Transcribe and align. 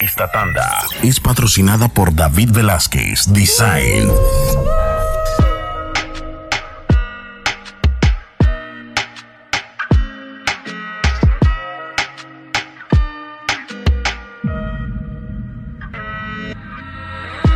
Esta 0.00 0.30
tanda 0.30 0.86
es 1.02 1.18
patrocinada 1.18 1.88
por 1.88 2.14
David 2.14 2.52
Velázquez 2.52 3.32
Design. 3.32 4.08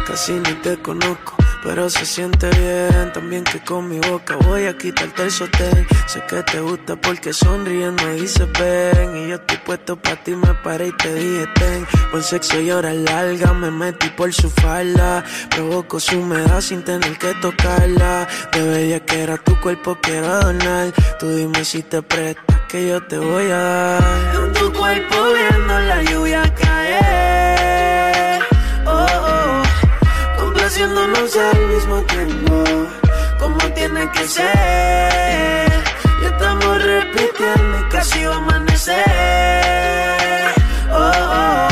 Casi 0.07 0.33
ni 0.33 0.53
te 0.63 0.77
conozco, 0.83 1.37
pero 1.63 1.89
se 1.89 2.05
siente 2.05 2.49
bien. 2.51 3.13
También 3.13 3.45
que 3.45 3.61
con 3.61 3.89
mi 3.89 3.99
boca 4.01 4.37
voy 4.37 4.67
a 4.67 4.77
quitarte 4.77 5.23
el 5.23 5.31
sostén. 5.31 5.87
Sé 6.07 6.23
que 6.29 6.43
te 6.43 6.61
gusta 6.61 6.97
porque 6.97 7.33
sonriendo 7.33 8.07
dices 8.15 8.49
ven. 8.59 9.17
Y 9.17 9.29
yo 9.29 9.37
estoy 9.37 9.59
puesto 9.59 9.97
para 9.97 10.17
ti, 10.23 10.35
me 10.35 10.55
paré 10.55 10.89
y 10.89 10.93
te 10.93 11.15
dije 11.15 11.47
ten. 11.55 11.87
Por 12.11 12.23
sexo 12.23 12.61
y 12.61 12.71
horas 12.71 12.97
largas 12.97 13.55
me 13.55 13.71
metí 13.71 14.09
por 14.11 14.33
su 14.33 14.51
falda. 14.51 15.25
Provoco 15.51 16.01
su 16.01 16.19
humedad 16.19 16.61
sin 16.61 16.83
tener 16.83 17.17
que 17.19 17.35
tocarla. 17.35 18.29
De 18.53 18.63
bella 18.63 19.01
que 19.01 19.23
era 19.23 19.37
tu 19.39 19.59
cuerpo 19.61 19.97
quiero 20.03 20.27
adornar. 20.27 20.93
Tú 21.19 21.29
dime 21.37 21.65
si 21.65 21.83
te 21.83 22.03
prestas 22.03 22.61
que 22.69 22.89
yo 22.89 23.03
te 23.07 23.19
voy 23.19 23.51
a 23.51 23.59
dar. 23.59 24.35
En 24.35 24.53
tu 24.53 24.73
cuerpo 24.73 25.17
viendo 25.35 25.79
la 25.81 26.03
lluvia 26.03 26.43
caer. 26.55 26.72
Complaciéndonos 30.83 31.37
al 31.37 31.67
mismo 31.69 32.03
tiempo, 32.03 32.65
como 33.39 33.59
tiene 33.75 34.11
que 34.11 34.27
ser. 34.27 35.73
Y 36.21 36.25
estamos 36.25 36.83
repitiendo 36.83 37.81
y 37.81 37.89
casi 37.89 38.25
va 38.25 38.35
a 38.35 38.39
amanecer. 38.39 38.95
Oh, 40.91 41.13
oh, 41.31 41.69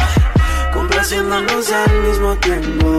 complaciéndonos 0.72 1.72
al 1.72 2.02
mismo 2.02 2.36
tiempo, 2.36 2.96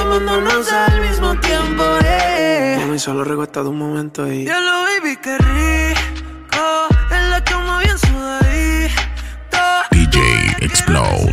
amándonos 0.00 0.72
al 0.72 1.00
mismo 1.00 1.34
tiempo. 1.40 1.84
Eh. 2.04 2.76
Mami, 2.80 2.98
solo 2.98 3.24
recuesta 3.24 3.62
de 3.62 3.68
un 3.68 3.78
momento 3.78 4.30
y. 4.30 4.44
Ya 4.44 4.60
lo 4.60 4.84
baby, 4.84 5.16
qué 5.16 5.36
rico. 5.38 6.88
En 7.10 7.30
la 7.30 7.42
cama 7.42 7.80
bien 7.80 7.98
sudadito. 7.98 9.58
DJ 9.90 10.56
Explode. 10.60 11.29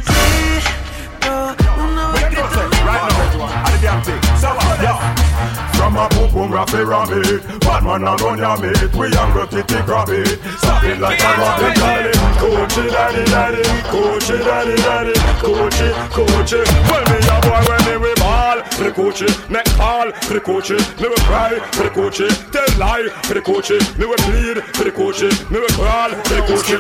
From 5.98 6.06
a 6.06 6.10
boom 6.14 6.30
boom 6.32 6.52
raffy 6.52 6.86
rabbit. 6.86 7.42
Bad 7.62 7.84
man 7.84 8.06
a 8.06 8.14
run 8.22 8.38
ya 8.38 8.54
meat 8.62 8.94
We 8.94 9.08
a 9.08 9.24
go 9.34 9.48
titty 9.50 9.82
grab 9.82 10.10
it 10.10 10.38
Stop 10.62 10.84
it 10.84 11.00
like 11.02 11.20
a 11.20 11.32
rabbit 11.42 11.74
daddy. 11.74 12.14
Coochie 12.38 12.92
daddy 12.94 13.26
daddy. 13.26 13.64
Coochie 13.90 14.38
daddy 14.46 14.76
daddy. 14.78 15.14
Coochie 15.42 15.90
coochie 16.14 16.62
Well 16.86 17.02
me 17.10 17.18
a 17.26 17.36
boy 17.42 17.62
when 17.66 17.82
me 17.90 17.98
we 17.98 18.14
ball 18.22 18.62
For 18.78 18.84
the 18.84 18.92
coochie 18.92 19.50
make 19.50 19.66
call 19.74 20.12
For 20.22 20.34
the 20.36 20.40
coochie 20.40 20.78
me 21.02 21.10
we 21.10 21.16
cry 21.26 21.58
For 21.74 21.84
the 21.84 21.90
coochie 21.90 22.30
tell 22.52 22.78
lie 22.78 23.10
For 23.26 23.34
the 23.34 23.42
me 23.98 24.06
we 24.06 24.16
bleed 24.30 24.64
For 24.78 24.84
the 24.84 24.92
coochie 24.92 25.34
me 25.50 25.62
we 25.62 25.68
crawl 25.74 26.10
For 26.14 26.36
the 26.36 26.46
coochie 26.46 26.78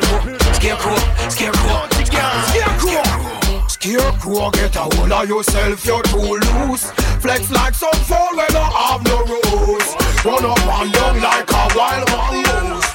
Scarecrow, 0.54 0.98
scarecrow, 1.30 1.90
scarecrow. 2.06 3.38
Scarecrow, 3.68 4.50
get 4.52 4.76
a 4.76 4.80
hold 4.80 5.12
of 5.12 5.30
yourself, 5.30 5.86
you're 5.86 6.04
too 6.04 6.18
loose. 6.18 6.92
Flex 7.28 7.52
like 7.52 7.76
some 7.76 8.00
fool 8.08 8.30
when 8.38 8.56
I 8.56 8.66
have 8.88 9.04
no 9.04 9.18
rules. 9.28 9.88
Run 10.24 10.46
up 10.46 10.66
and 10.80 10.94
down 10.94 11.20
like 11.20 11.52
a 11.52 11.68
wild 11.76 12.10
mongoose. 12.10 12.88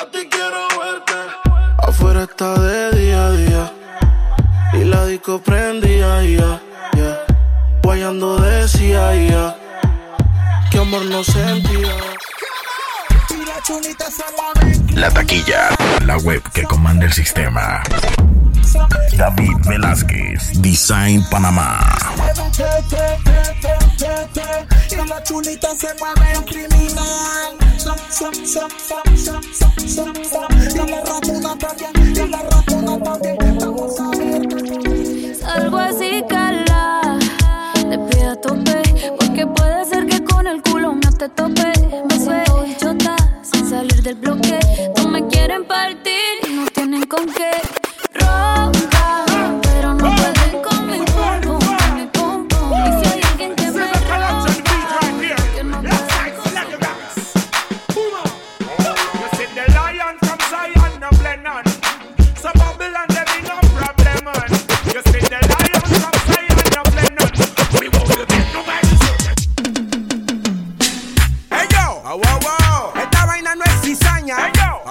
A 0.00 0.06
ti 0.12 0.28
quiero 0.30 0.68
verte. 0.78 1.18
Afuera 1.88 2.22
está 2.22 2.54
de 2.54 2.96
día 2.96 3.26
a 3.26 3.32
día. 3.32 3.72
Y 4.74 4.84
la 4.84 5.06
disco 5.06 5.40
prendía, 5.42 6.22
ya, 6.22 6.60
ya. 6.96 7.26
Guayando 7.82 8.36
decía, 8.36 9.12
ya. 9.16 9.56
Que 10.70 10.78
amor 10.78 11.04
no 11.06 11.24
sentía. 11.24 11.96
La 14.94 15.10
taquilla, 15.10 15.70
la 16.04 16.16
web 16.18 16.42
que 16.52 16.62
comanda 16.62 17.06
el 17.06 17.12
sistema. 17.12 17.82
David 19.16 19.56
Velázquez 19.66 20.60
Design 20.60 21.24
Panamá. 21.30 21.80
Y 24.90 25.08
la 25.08 25.22
chulita 25.22 25.68
se 25.74 25.88
mueve 25.98 26.32
en 26.34 26.42
criminal. 26.42 27.56
Y 30.58 30.90
la 30.90 31.00
ratona 31.00 31.56
también, 31.58 31.90
y 31.96 32.28
la 32.28 32.42
ratona 32.42 33.02
también. 33.02 33.36
Vamos 33.58 34.00
a 34.00 34.10
ver. 34.10 35.34
Salgo 35.36 35.78
así, 35.78 36.22
cala. 36.28 37.18
Te 37.74 37.98
pido 37.98 38.30
a 38.32 38.36
tope. 38.36 38.82
Porque 39.18 39.46
puede 39.46 39.84
ser 39.84 40.06
que 40.06 40.22
con 40.24 40.46
el 40.46 40.62
culo 40.62 40.94
no 40.94 41.12
te 41.12 41.28
tope. 41.28 41.72
Me 42.08 42.18
siento 42.18 42.62
bichota 42.62 43.16
sin 43.42 43.68
salir 43.68 44.02
del 44.02 44.16
bloque. 44.16 44.58
No 44.96 45.08
me 45.08 45.26
quieren 45.28 45.64
partir 45.66 46.48
y 46.48 46.52
no 46.54 46.66
tienen 46.66 47.04
con 47.06 47.26
qué. 47.26 47.50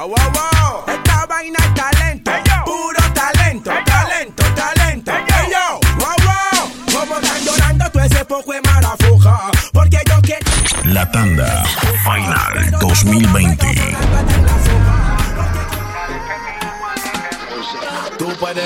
wow, 0.08 0.32
wow. 0.36 0.55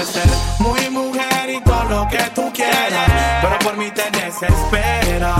Ser 0.06 0.30
muy 0.60 0.90
mujer 0.90 1.50
y 1.50 1.62
todo 1.62 1.84
lo 1.84 2.08
que 2.08 2.24
tú 2.34 2.50
quieras, 2.54 3.42
pero 3.42 3.60
por 3.60 3.76
mí 3.76 3.92
te 3.92 4.10
desespera. 4.12 5.36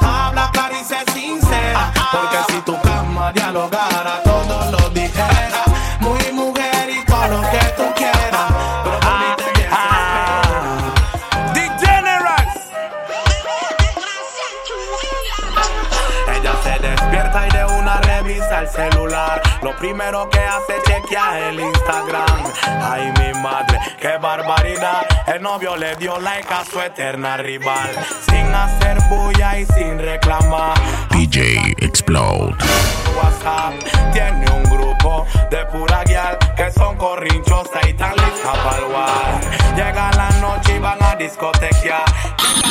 Habla 0.00 0.50
clara 0.52 0.80
y 0.80 0.84
sé 0.84 0.98
sincera, 1.12 1.92
porque 2.10 2.38
si 2.52 2.60
tu 2.62 2.78
cama 2.80 3.32
dialogara, 3.32 4.20
todo 4.24 4.72
lo 4.72 4.90
dijera. 4.90 5.62
Muy 6.00 6.32
mujer 6.32 6.90
y 6.90 7.04
todo 7.04 7.28
lo 7.28 7.40
que 7.50 7.58
tú 7.76 7.84
quieras, 7.94 8.52
pero 8.82 8.98
por 9.00 9.18
mí 9.20 9.26
te 9.36 9.44
desespera. 9.60 9.92
Degenerates. 11.54 12.62
Ella 16.34 16.54
se 16.64 16.78
despierta 16.80 17.46
y 17.46 17.50
de 17.50 17.64
una 17.64 18.00
revisa 18.00 18.58
el 18.58 18.68
celular. 18.68 19.40
Lo 19.62 19.76
primero 19.76 20.28
que 20.30 20.40
hace 20.40 20.78
es 20.78 20.82
chequear 20.82 21.36
el 21.36 21.60
Instagram. 21.60 22.44
Ay, 22.82 23.12
mi 23.18 23.40
madre, 23.40 23.69
barbaridad. 24.36 25.06
El 25.26 25.42
novio 25.42 25.76
le 25.76 25.96
dio 25.96 26.20
like 26.20 26.52
a 26.52 26.64
su 26.64 26.80
eterna 26.80 27.36
rival. 27.36 27.90
Sin 28.28 28.54
hacer 28.54 28.98
bulla 29.08 29.58
y 29.58 29.66
sin 29.66 29.98
reclamar. 29.98 30.74
DJ 31.10 31.74
Explode. 31.78 32.56
WhatsApp 33.16 33.74
tiene 34.12 34.48
un 34.50 34.62
grupo 34.64 35.26
de 35.50 35.64
pura 35.66 36.04
guial 36.04 36.38
que 36.56 36.70
son 36.70 36.96
corrinchosas 36.96 37.88
y 37.88 37.94
tan 37.94 38.14
listas 38.16 38.56
para. 38.64 38.80
Llega 39.74 40.10
la 40.12 40.30
noche 40.40 40.76
y 40.76 40.78
van 40.78 41.02
a 41.02 41.16
discotequear. 41.16 42.04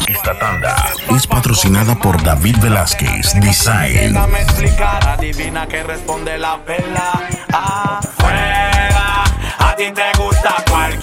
Esta 0.07 0.33
tanda 0.39 0.75
es 1.15 1.27
patrocinada 1.27 1.95
por 1.95 2.21
David 2.23 2.55
Velázquez 2.61 3.33
Design. 3.41 4.13
Déjame 4.13 4.41
explicar, 4.41 5.07
adivina 5.07 5.67
que 5.67 5.83
responde 5.83 6.37
la 6.37 6.55
vela. 6.57 7.11
Afuera, 7.51 9.23
a 9.59 9.75
ti 9.75 9.91
te 9.91 10.17
gusta 10.17 10.55
cualquiera. 10.69 10.98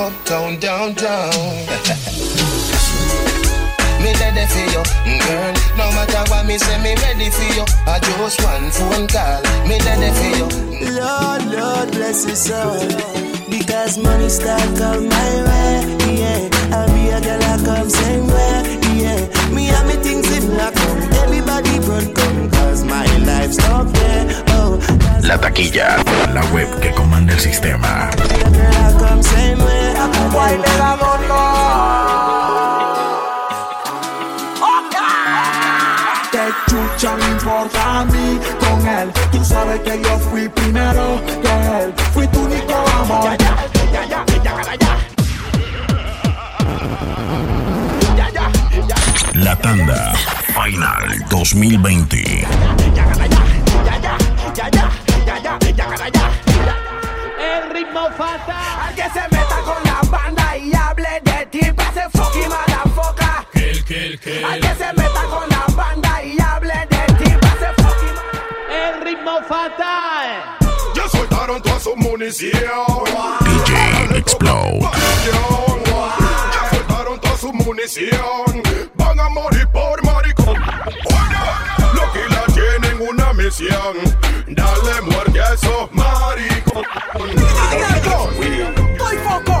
Uptown, 0.00 0.56
downtown. 0.58 1.30
me 4.00 4.16
ready 4.16 4.46
for 4.48 4.64
you, 4.72 4.80
girl. 5.20 5.52
No 5.76 5.92
matter 5.92 6.24
what 6.30 6.46
me 6.46 6.56
say, 6.56 6.78
me 6.82 6.94
ready 7.04 7.28
for 7.28 7.44
you. 7.52 7.64
I 7.86 7.98
just 8.00 8.40
one 8.42 8.70
phone 8.70 9.06
call, 9.08 9.42
me 9.68 9.76
ready 9.84 10.10
for 10.16 10.30
you. 10.38 10.48
Lord, 10.96 11.44
Lord, 11.52 11.90
bless 11.92 12.24
his 12.24 12.38
soul. 12.40 12.80
The 13.50 13.58
Cause 13.68 13.98
money 13.98 14.30
start 14.30 14.62
come 14.78 15.06
my 15.06 15.42
way, 15.44 15.84
yeah. 16.16 16.48
I'll 16.72 16.88
be 16.94 17.10
a 17.10 17.20
girl 17.20 17.42
I 17.42 17.58
come 17.62 17.90
same 17.90 18.26
way, 18.26 18.62
yeah. 19.02 19.20
Me 19.52 19.68
and 19.68 19.86
me 19.86 19.96
things 20.02 20.30
in 20.34 20.56
la 20.56 20.70
come. 20.70 21.02
Everybody 21.24 21.78
run 21.80 22.14
come, 22.14 22.48
cause 22.50 22.84
my 22.84 23.04
life's 23.18 23.58
not 23.58 23.92
there, 23.92 24.26
oh. 24.48 24.78
La 25.24 25.36
taquilla, 25.36 26.02
la 26.32 26.42
web 26.54 26.80
que 26.80 26.90
comanda 26.94 27.34
el 27.34 27.40
sistema. 27.40 28.08
A 30.00 30.04
come 30.04 30.14
same 30.14 30.32
way, 30.32 30.56
I 30.56 30.96
come 30.98 31.28
Te 36.32 36.44
chucha 36.70 37.16
no 37.16 37.26
importa 37.28 38.00
a 38.00 38.04
mí 38.06 38.40
con 38.60 38.88
él. 38.88 39.12
Tú 39.30 39.44
sabes 39.44 39.80
que 39.80 40.00
yo 40.00 40.18
fui 40.18 40.48
primero 40.48 41.20
que 41.42 41.82
él. 41.82 41.92
Fui 42.14 42.26
tu 42.28 42.40
único 42.40 42.74
amor. 43.02 43.36
La 49.34 49.56
tanda 49.56 50.12
Final 50.54 51.24
2020. 51.28 52.46
El 57.38 57.70
ritmo 57.72 58.08
fatal. 58.16 58.80
Al 58.82 58.94
que 58.94 59.02
se 59.02 59.22
meta 59.30 59.59
hable 61.50 61.58
de 61.58 61.58
ti, 61.58 61.72
pase 61.72 62.02
fucking 62.12 62.48
motherfucker. 62.48 64.44
Al 64.44 64.60
que 64.60 64.74
se 64.74 64.92
meta 64.94 65.24
con 65.30 65.48
la 65.48 65.66
banda 65.74 66.22
y 66.22 66.40
hable 66.40 66.74
de 66.90 67.14
ti, 67.14 67.30
pase 67.40 67.72
fucking 67.82 68.16
El 68.70 69.00
ritmo 69.02 69.38
fatal. 69.48 70.58
Ya 70.94 71.08
soltaron 71.08 71.62
toda 71.62 71.80
su 71.80 71.96
munición. 71.96 72.60
DJ 73.44 74.18
Explode. 74.18 74.80
Ya 76.52 76.70
soltaron 76.70 77.20
toda 77.20 77.36
su 77.36 77.52
munición. 77.52 78.62
Van 78.94 79.20
a 79.20 79.28
morir 79.28 79.66
por 79.68 80.04
maricón. 80.04 80.56
Oiga, 80.56 81.92
Los 81.94 82.10
que 82.12 82.28
la 82.28 82.44
tienen 82.46 82.79
una 83.10 83.32
misión. 83.32 83.96
Dale 84.46 85.00
muerte 85.02 85.40
a 85.40 85.54
esos 85.54 85.92
maricón. 85.92 86.84
Estoy 88.94 89.16
foco. 89.18 89.60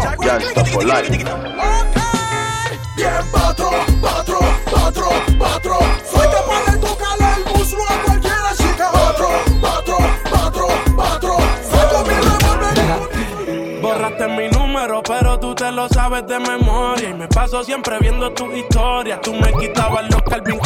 Bien, 2.96 3.12
patro, 3.32 3.70
patro, 4.02 4.38
patro, 4.70 5.08
patro. 5.38 5.78
Soy 6.10 6.28
capaz 6.28 6.72
de 6.72 6.78
tocarle 6.78 7.26
el 7.36 7.44
muslo 7.52 7.82
a 7.88 8.02
cualquiera 8.04 8.52
chica. 8.56 8.90
Patro, 8.92 9.28
patro, 9.60 9.98
patro, 10.30 10.66
patro. 10.96 11.36
Saco 11.70 12.04
mi 12.04 12.14
revólver. 12.14 13.80
Borraste 13.82 14.28
mi 14.28 14.48
número, 14.48 15.02
pero 15.02 15.40
tú 15.40 15.54
te 15.54 15.72
lo 15.72 15.88
sabes 15.88 16.26
de 16.26 16.38
memoria. 16.38 17.08
Y 17.08 17.14
me 17.14 17.28
paso 17.28 17.64
siempre 17.64 17.98
viendo 18.00 18.30
tus 18.32 18.54
historias. 18.54 19.20
Tú 19.22 19.32
me 19.34 19.52
quitabas 19.54 20.04
los 20.10 20.22
Calvin 20.22 20.58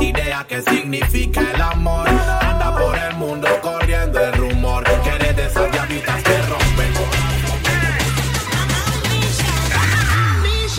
idea 0.00 0.44
qué 0.48 0.62
significa 0.62 1.40
el 1.40 1.60
amor. 1.60 2.08
Anda 2.08 2.76
por 2.78 2.96
el 2.96 3.14
mundo 3.16 3.48
corriendo 3.62 4.20
el 4.20 4.32
rumor 4.34 4.84
que 4.84 5.08
eres 5.10 5.36
de 5.36 5.46
esas 5.46 5.70
diablitas 5.72 6.22
que 6.22 6.42
rompen. 6.42 6.92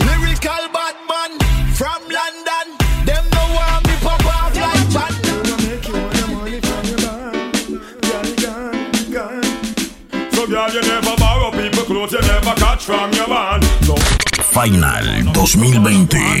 Lyrical 0.00 0.70
Batman 0.72 1.32
from 1.74 2.02
London. 2.08 2.66
Them 3.04 3.24
no 3.32 3.54
want 3.54 3.86
me 3.86 3.94
pop 4.02 4.24
off 4.26 4.54
like 4.54 4.92
Batman. 4.94 5.40
So 10.32 10.46
girl, 10.46 10.70
you 10.70 10.80
never 10.82 11.16
borrow 11.16 11.50
people 11.50 11.84
clothes, 11.84 12.12
you 12.12 12.20
never 12.22 12.54
catch 12.54 12.84
from 12.84 13.12
your 13.12 13.28
man. 13.28 13.60
No, 13.86 13.96
Final 14.42 15.32
2020. 15.32 16.40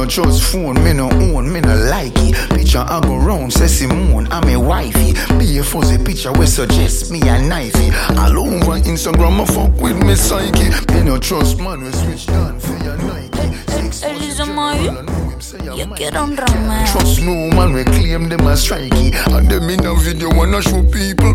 No 0.00 0.06
trust 0.06 0.44
phone, 0.44 0.82
me 0.82 0.94
no 0.94 1.10
own, 1.10 1.52
me 1.52 1.60
no 1.60 1.76
like 1.76 2.16
it. 2.16 2.34
Picture 2.56 2.78
I 2.78 3.00
go 3.02 3.18
round, 3.18 3.52
say 3.52 3.66
Simone, 3.66 4.26
I'm 4.30 4.48
a 4.48 4.56
wifey. 4.58 5.12
Be 5.38 5.58
a 5.58 5.62
fuzzy 5.62 6.02
picture 6.02 6.32
we 6.32 6.46
suggest 6.46 7.10
me 7.10 7.20
a 7.20 7.36
knifey. 7.36 7.92
All 8.16 8.38
over 8.38 8.80
Instagram, 8.80 9.42
I 9.42 9.44
fuck 9.44 9.78
with 9.78 10.02
me 10.02 10.14
psyche. 10.14 10.70
Me 10.94 11.02
no 11.04 11.18
trust 11.18 11.60
man, 11.60 11.82
we 11.82 11.92
switch 11.92 12.24
down 12.24 12.58
for 12.58 12.82
your 12.82 12.96
Nike. 12.96 13.54
Six 13.68 14.02
Él 14.02 14.14
months 14.14 14.26
hizo 14.26 14.44
in 14.44 14.54
Mayo. 14.54 14.82
jail, 14.82 14.98
I 14.98 15.02
know 15.02 15.30
him 15.32 15.40
say 15.42 15.58
I'm 15.68 15.78
Yo 15.78 15.94
quiero 15.94 16.22
un 16.22 16.34
Romeo. 16.34 16.86
Trust 16.86 17.20
no 17.20 17.34
man, 17.54 17.74
we 17.74 17.84
claim 17.84 18.30
them 18.30 18.48
as 18.48 18.64
strikey. 18.64 19.12
And 19.36 19.50
them 19.50 19.68
in 19.68 19.84
a 19.84 19.94
video 19.96 20.30
wanna 20.30 20.62
show 20.62 20.82
people. 20.82 21.34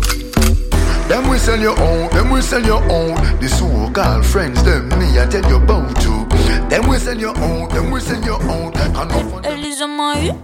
Them 1.06 1.28
we 1.30 1.38
sell 1.38 1.60
your 1.60 1.78
own, 1.80 2.10
them 2.10 2.30
we 2.30 2.40
sell 2.42 2.66
your 2.66 2.82
own. 2.90 3.14
The 3.38 3.48
so-called 3.48 4.26
friends, 4.26 4.60
them 4.64 4.88
me 4.98 5.20
I 5.20 5.26
tell 5.26 5.48
you 5.48 5.62
about 5.62 6.00
to. 6.00 6.15
Them 6.68 6.88
we 6.88 6.98
sell 6.98 7.18
your 7.18 7.34
hizo 9.76 9.88
Mayo. 9.88 10.34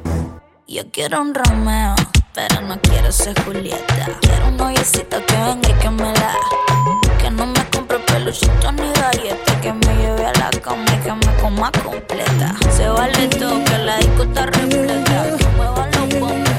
Yo 0.68 0.82
quiero 0.92 1.20
un 1.20 1.34
Romeo, 1.34 1.94
pero 2.34 2.60
no 2.62 2.78
quiero 2.80 3.10
ser 3.10 3.34
Julieta. 3.44 4.06
Quiero 4.20 4.48
un 4.48 4.56
noviecito 4.56 5.24
que 5.26 5.34
venga 5.34 5.68
y 5.68 5.72
que 5.74 5.90
me 5.90 6.12
la. 6.12 6.34
Que 7.18 7.30
no 7.30 7.46
me 7.46 7.64
compre 7.70 7.98
peluchito 8.00 8.72
ni 8.72 8.92
galletas. 8.92 9.56
Que 9.62 9.72
me 9.72 9.96
lleve 9.96 10.26
a 10.26 10.32
la 10.34 10.50
cama 10.60 10.84
y 10.86 10.98
que 10.98 11.12
me 11.12 11.34
coma 11.40 11.72
completa. 11.82 12.54
Se 12.70 12.88
vale 12.88 13.28
todo, 13.28 13.64
que 13.64 13.78
la 13.78 13.96
disco 13.96 14.22
está 14.24 14.46
repleta. 14.46 15.36
Que 15.36 15.46
mueva 15.56 15.88
los 15.88 16.20
bomberos, 16.20 16.51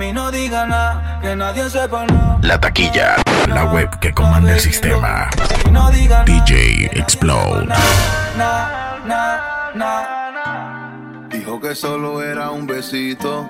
No, 0.00 0.06
mami, 0.06 0.12
no 0.14 0.30
diga 0.30 0.66
nada, 0.66 1.20
que 1.20 1.36
nadie 1.36 1.68
sepa 1.68 2.06
nada. 2.06 2.38
La 2.40 2.58
taquilla, 2.58 3.16
la 3.46 3.64
web 3.66 3.98
que 4.00 4.14
comanda 4.14 4.54
el 4.54 4.60
sistema. 4.60 5.28
Y 5.66 5.70
no 5.70 5.90
diga 5.90 6.24
nada. 6.24 6.44
DJ 6.46 6.86
Explode. 6.98 7.66
Na, 7.66 8.96
na, 9.04 9.72
na. 9.74 11.28
Dijo 11.28 11.60
que 11.60 11.74
solo 11.74 12.22
era 12.22 12.50
un 12.50 12.66
besito, 12.66 13.46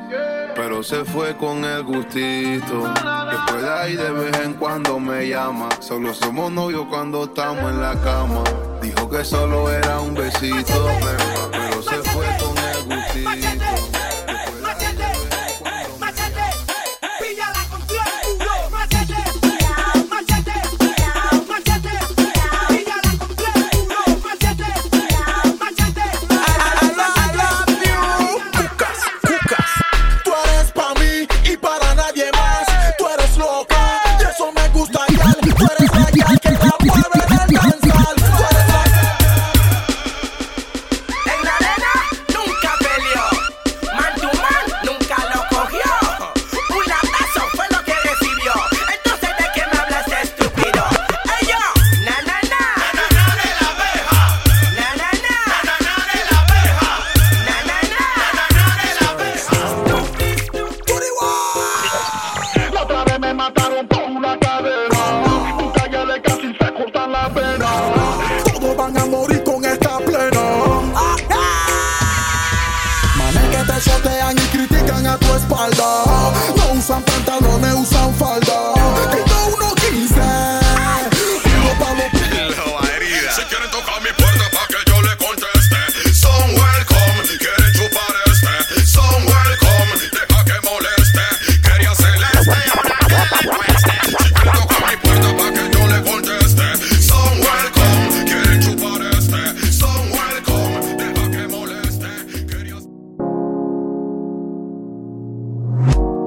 pero 0.56 0.82
se 0.82 1.04
fue 1.04 1.36
con 1.36 1.64
el 1.64 1.84
gustito. 1.84 2.92
Después 3.30 3.62
de 3.62 3.70
ahí 3.70 3.94
de 3.94 4.10
vez 4.10 4.40
en 4.40 4.54
cuando 4.54 4.98
me 4.98 5.28
llama. 5.28 5.68
Solo 5.78 6.12
somos 6.12 6.50
novios 6.50 6.86
cuando 6.90 7.24
estamos 7.24 7.70
en 7.70 7.80
la 7.80 7.94
cama. 8.00 8.42
Dijo 8.82 9.08
que 9.08 9.24
solo 9.24 9.70
era 9.70 10.00
un 10.00 10.14
besito, 10.14 10.88
pero, 11.00 11.50
pero 11.52 11.82
se 11.82 12.10
fue 12.10 12.26
con 12.38 12.58
el 12.58 12.96
gustito. 12.96 13.99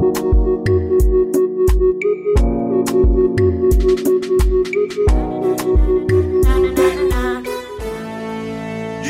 You 0.03 0.09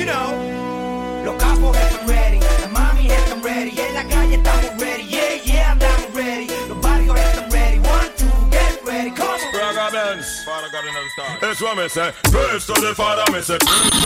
know, 0.05 1.25
los 1.25 1.35
capos 1.39 1.75
están 1.75 2.07
ready, 2.07 2.39
la 2.61 2.67
mami 2.67 3.09
están 3.09 3.41
ready, 3.41 3.71
en 3.71 3.93
la 3.95 4.07
calle 4.07 4.35
estamos 4.35 4.72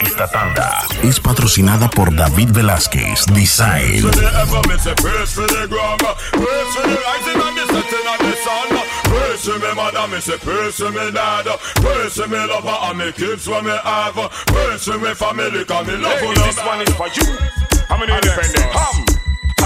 Esta 0.04 0.28
tanda 0.32 0.86
es 1.04 1.20
patrocinada 1.20 1.90
por 1.90 2.16
David 2.16 2.50
Velázquez 2.52 3.26
Design. 3.28 4.02
Praise 9.38 9.60
me 9.60 9.74
mother, 9.74 10.08
me 10.08 10.20
say 10.20 10.38
praise 10.38 10.80
me 10.80 11.12
dad 11.12 11.46
Praise 11.76 12.28
me 12.28 12.38
lover 12.38 12.78
and 12.84 12.98
me 12.98 13.12
kids 13.12 13.48
when 13.48 13.66
me 13.66 13.72
have 13.72 14.30
Praise 14.48 14.88
me 14.88 15.14
family 15.14 15.64
cause 15.64 15.88
me 15.88 15.96
love 15.98 16.22
you 16.22 16.34
This 16.34 16.60
one 16.66 16.82
is 16.82 16.90
for 16.96 17.08
you. 17.08 17.38
I'm 17.90 18.02
an 18.02 18.10
independent. 18.10 18.66
Hum 18.74 19.07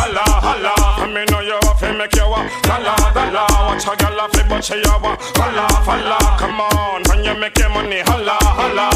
Holla, 0.01 0.25
holla. 0.41 0.73
I 0.97 1.05
me 1.13 1.21
know 1.29 1.41
you 1.41 1.53
have 1.61 1.77
to 1.79 1.93
make 1.93 2.15
you 2.15 2.23
a 2.25 2.41
Holla, 2.65 2.95
holla. 3.13 3.45
Watch 3.69 3.85
a 3.85 3.93
girl 4.01 4.19
off 4.21 4.31
but 4.49 4.63
she 4.63 4.81
a 4.81 4.97
wa 4.97 5.15
Holla, 5.37 5.65
holla. 5.85 6.17
Come 6.39 6.59
on 6.61 7.03
When 7.07 7.23
you 7.23 7.35
make 7.39 7.55
your 7.59 7.69
money 7.69 7.99
Holla, 8.09 8.37
holla. 8.41 8.89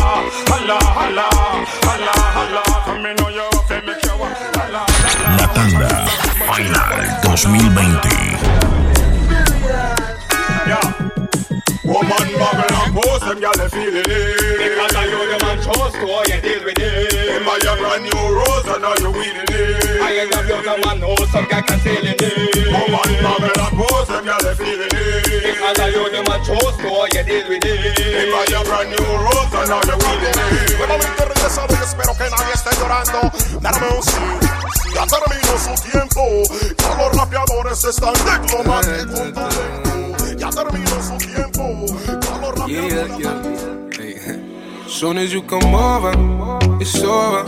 Holla, 0.49 0.77
holla. 0.97 1.25
Holla, 1.85 2.13
holla. 2.35 2.63
I 2.89 2.91
me 3.03 3.11
know 3.13 3.29
you 3.29 3.45
have 3.53 3.67
to 3.69 3.77
make 3.85 4.03
you 4.03 4.17
a 4.17 4.29
Holla, 4.57 4.81
La 5.37 5.45
tanda 5.53 6.09
Final 6.49 6.97
2020. 7.21 8.25
Woman 11.85 12.09
bubble 12.41 12.65
and 12.65 12.97
pose 12.97 13.21
them 13.21 13.37
they 13.37 13.69
feeling 13.69 14.09
it. 14.09 14.57
Because 14.57 14.95
I 14.97 15.05
know 15.05 15.21
the 15.21 15.37
man 15.37 15.57
chose 15.61 15.93
to 15.93 16.05
how 16.09 16.25
you 16.25 16.41
deal 16.41 16.65
with 16.65 16.81
it. 16.81 17.37
In 17.37 17.45
my 17.45 17.61
brand 17.61 18.01
new 18.09 18.25
rose 18.25 18.65
and 18.73 18.81
now 18.81 18.97
you 18.97 19.13
it. 19.13 20.01
I 20.01 20.25
ain't 20.25 20.33
love 20.33 20.49
you 20.49 20.65
the 20.65 20.81
man 20.81 20.97
know 20.97 21.13
some 21.29 21.45
guy 21.45 21.61
it. 21.61 22.73
Woman 22.73 23.05
them 23.21 24.25
they 24.25 24.55
feeling 24.57 24.89
it. 24.97 25.45
Because 25.45 25.77
I 25.77 25.93
know 25.93 26.09
the 26.09 26.25
man 26.25 26.41
chose 26.41 26.73
to 26.73 26.89
how 26.89 27.05
you 27.05 27.21
deal 27.21 27.45
with 27.53 27.69
it. 27.69 28.01
In 28.01 28.33
my 28.33 28.49
brand 28.65 28.89
new 28.89 29.05
rose 29.21 29.53
and 29.53 29.69
now 29.69 29.85
you 29.85 29.93
it. 30.25 30.81
Nuevamente 30.81 31.21
regresado 31.21 31.69
y 31.69 31.83
espero 31.85 32.17
que 32.17 32.25
nadie 32.33 32.53
esté 32.57 32.73
llorando. 32.81 33.29
Dame 33.61 33.87
un 33.93 34.01
sí 34.01 34.17
Ya 34.89 35.05
terminó 35.05 35.53
su 35.61 35.73
tiempo. 35.85 36.49
Ya 36.81 36.97
los 36.97 37.13
rapeadores 37.13 37.85
están 37.85 38.13
declamando 38.25 39.45
Ya 40.35 40.49
terminó 40.49 40.97
su 40.97 41.17
tiempo 41.17 41.44
Soon 44.87 45.17
as 45.17 45.33
you 45.33 45.41
come 45.41 45.75
over, 45.75 46.13
it's 46.79 47.03
over. 47.03 47.43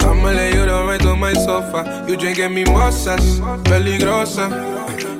I'ma 0.00 0.30
lay 0.30 0.52
you 0.54 0.66
down 0.66 0.86
right 0.86 1.04
on 1.06 1.18
my 1.18 1.32
sofa. 1.32 2.04
You 2.08 2.16
drinking 2.16 2.54
mi 2.54 2.64
mozas, 2.64 3.40
peligrosa. 3.64 4.48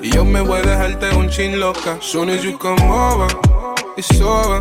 Y 0.02 0.11
yo 0.11 0.25
me 0.25 0.40
voy 0.40 0.58
a 0.58 0.62
dejarte 0.62 1.16
un 1.16 1.28
chin 1.28 1.58
loca. 1.58 1.99
Soon 2.00 2.30
as 2.30 2.44
you 2.44 2.58
come 2.58 2.82
over, 2.82 3.28
it's 3.97 4.20
over. 4.20 4.61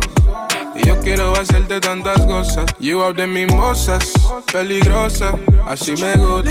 Y 0.74 0.86
yo 0.86 0.98
quiero 1.00 1.34
hacerte 1.34 1.80
tantas 1.80 2.24
cosas. 2.26 2.66
You 2.78 3.02
out 3.02 3.16
de 3.16 3.26
mimosas, 3.26 4.12
peligrosa. 4.52 5.34
Así 5.66 5.92
me 5.92 6.14
gusta. 6.16 6.50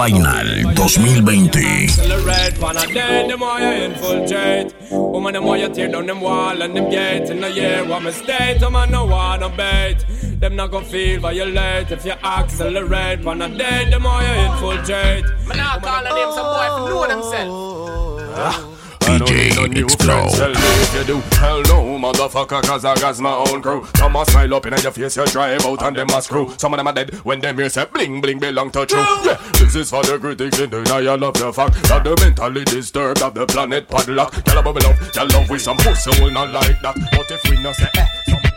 Final 0.00 0.72
2020. 0.76 1.60
Accelerate, 1.84 2.58
pan 2.58 2.76
a 2.78 2.86
day, 2.86 3.28
the 3.28 3.36
more 3.36 3.60
you 3.60 3.84
infiltrate. 3.84 4.72
Woman, 4.90 5.34
the 5.34 5.42
more 5.42 5.58
you 5.58 5.68
tear 5.68 5.88
down 5.88 6.06
them 6.06 6.22
wall 6.22 6.62
and 6.62 6.74
them 6.74 6.88
gates. 6.88 7.28
In 7.28 7.44
a 7.44 7.50
year, 7.50 7.84
what 7.84 8.02
mistake, 8.02 8.62
woman 8.62 8.90
no 8.90 9.04
wanna 9.04 9.50
bait. 9.50 9.98
Them 10.40 10.56
not 10.56 10.70
gonna 10.70 10.86
feel 10.86 11.20
violate 11.20 11.90
if 11.90 12.06
you 12.06 12.12
accelerate. 12.12 13.22
Pan 13.22 13.42
a 13.42 13.48
day, 13.50 13.90
the 13.90 14.00
more 14.00 14.22
you 14.22 14.34
infiltrate. 14.48 15.26
Man, 15.46 15.60
I 15.60 15.78
call 15.78 16.06
a 16.06 16.12
name 16.16 16.32
some 16.32 16.48
boy 16.56 16.68
if 16.76 16.88
know 16.88 17.06
themselves. 17.06 18.79
DJ 19.26 19.84
Explode. 19.84 20.30
Tell 20.30 20.48
me 20.48 20.54
if 20.56 20.94
you 20.94 21.04
do, 21.04 21.20
hell 21.36 21.62
no, 21.62 21.98
motherfucker, 21.98 22.62
cause 22.62 22.84
I 22.84 22.94
got 22.96 23.18
my 23.20 23.32
own 23.32 23.62
crew. 23.62 23.86
Some 23.96 24.16
a 24.16 24.24
smile 24.24 24.54
up 24.54 24.66
in 24.66 24.72
your 24.82 24.92
face, 24.92 25.16
you 25.16 25.26
drive 25.26 25.64
out 25.64 25.82
and 25.82 25.96
them 25.96 26.08
a 26.10 26.22
screw. 26.22 26.52
Some 26.56 26.74
of 26.74 26.78
them 26.78 26.86
are 26.86 26.92
dead 26.92 27.14
when 27.24 27.40
them 27.40 27.56
here 27.58 27.68
say 27.68 27.84
bling 27.86 28.20
bling 28.20 28.38
belong 28.38 28.70
to 28.72 28.86
true. 28.86 28.98
Yeah, 29.24 29.36
this 29.54 29.74
is 29.74 29.90
for 29.90 30.02
the 30.02 30.18
critics 30.18 30.58
in 30.58 30.70
denial 30.70 31.24
of 31.24 31.34
the 31.34 31.52
fact 31.52 31.74
that 31.84 32.04
the 32.04 32.16
mentally 32.16 32.64
disturbed 32.64 33.22
of 33.22 33.34
the 33.34 33.46
planet 33.46 33.88
padlock. 33.88 34.32
Tell 34.44 34.58
a 34.58 34.62
bubble 34.62 34.86
up, 34.86 34.96
tell 35.12 35.28
love 35.28 35.48
with 35.50 35.62
some 35.62 35.76
pussy 35.78 36.10
will 36.22 36.30
not 36.30 36.50
like 36.50 36.80
that. 36.80 36.96
But 37.12 37.30
if 37.30 37.42
we 37.50 37.62
not 37.62 37.74
say 37.76 37.88
eh, 37.96 38.49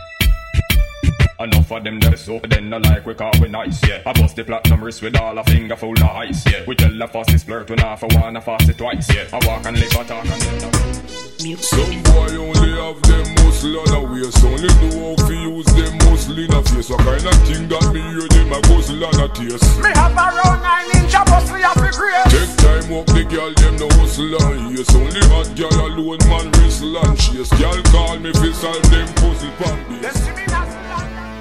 Enough 1.40 1.72
of 1.72 1.82
them 1.82 1.98
that 1.98 2.16
so 2.16 2.38
then 2.48 2.70
no 2.70 2.78
like 2.78 3.04
we 3.04 3.12
call 3.12 3.32
we 3.40 3.48
nice, 3.48 3.82
yeah. 3.88 4.02
I 4.06 4.12
bust 4.12 4.36
the 4.36 4.44
platinum 4.44 4.84
wrist 4.84 5.02
with 5.02 5.16
all 5.16 5.36
a 5.36 5.42
finger 5.42 5.74
full 5.74 5.92
of 5.92 6.02
ice, 6.02 6.46
yeah. 6.46 6.62
We 6.64 6.76
tell 6.76 6.96
the 6.96 7.08
fastest 7.08 7.46
flirt 7.46 7.68
we 7.68 7.74
not 7.74 7.98
for 7.98 8.06
one, 8.14 8.36
a 8.36 8.40
fast 8.40 8.68
it 8.68 8.78
twice, 8.78 9.12
yeah. 9.12 9.26
I 9.32 9.44
walk 9.44 9.66
and 9.66 9.76
live 9.76 9.96
I 9.96 10.04
talk 10.04 10.24
and 10.24 10.40
then 10.40 11.56
Some 11.58 12.02
boy 12.06 12.38
only 12.38 12.70
have 12.78 13.02
them 13.02 13.26
muscle 13.42 13.76
on 13.82 13.90
a 13.98 14.12
waist 14.14 14.44
Only 14.46 14.70
know 14.78 15.16
how 15.18 15.26
to 15.26 15.34
use 15.34 15.66
them 15.74 15.98
muscle 16.06 16.38
in 16.38 16.54
a 16.54 16.62
face 16.62 16.88
What 16.88 17.00
kind 17.02 17.26
of 17.26 17.38
thing 17.42 17.66
that 17.66 17.86
me 17.92 18.00
hear 18.14 18.28
them 18.30 18.52
a 18.54 18.60
guzzle 18.70 19.02
and 19.02 19.18
a 19.18 19.28
taste 19.34 19.82
Me 19.82 19.90
have 19.90 20.14
a 20.14 20.26
round 20.38 20.62
nine 20.62 20.86
inch 21.02 21.14
of 21.18 21.26
muscle 21.26 21.58
of 21.58 21.74
the 21.74 21.90
grave. 21.98 22.30
Take 22.30 22.54
time 22.62 22.94
up 22.94 23.06
the 23.10 23.26
girl 23.26 23.52
them 23.58 23.74
no 23.82 23.88
hustle 23.98 24.38
and 24.38 24.78
yes 24.78 24.94
Only 24.94 25.20
hot 25.34 25.50
girl 25.58 25.82
alone 25.82 26.22
man 26.30 26.46
whistle 26.62 26.94
and 26.94 27.18
chase 27.18 27.50
Girl 27.58 27.82
call 27.90 28.22
me 28.22 28.30
fi 28.32 28.52
solve 28.54 28.86
them 28.94 29.10
puzzle 29.18 29.50
pan 29.58 30.00
base 30.00 30.53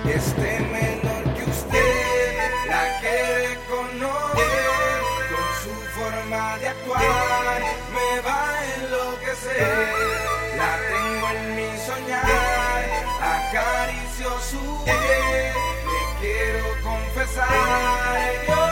Este 0.06 0.60
menor 0.60 1.24
que 1.34 1.44
usted 1.50 2.38
la 2.68 3.00
quiere 3.00 3.58
conocer 3.70 5.02
con 5.32 5.48
su 5.64 5.74
forma 5.98 6.58
de 6.58 6.68
actuar 6.68 7.62
me 7.94 8.22
va 8.22 8.60
a 8.60 8.76
enloquecer. 8.76 9.88
La 10.58 10.78
tengo 10.90 11.30
en 11.30 11.56
mi 11.56 11.78
soñar, 11.88 12.84
acaricio 13.22 14.30
su 14.42 14.84
piel, 14.84 15.54
le 15.88 16.02
quiero 16.20 16.68
confesar. 16.84 18.63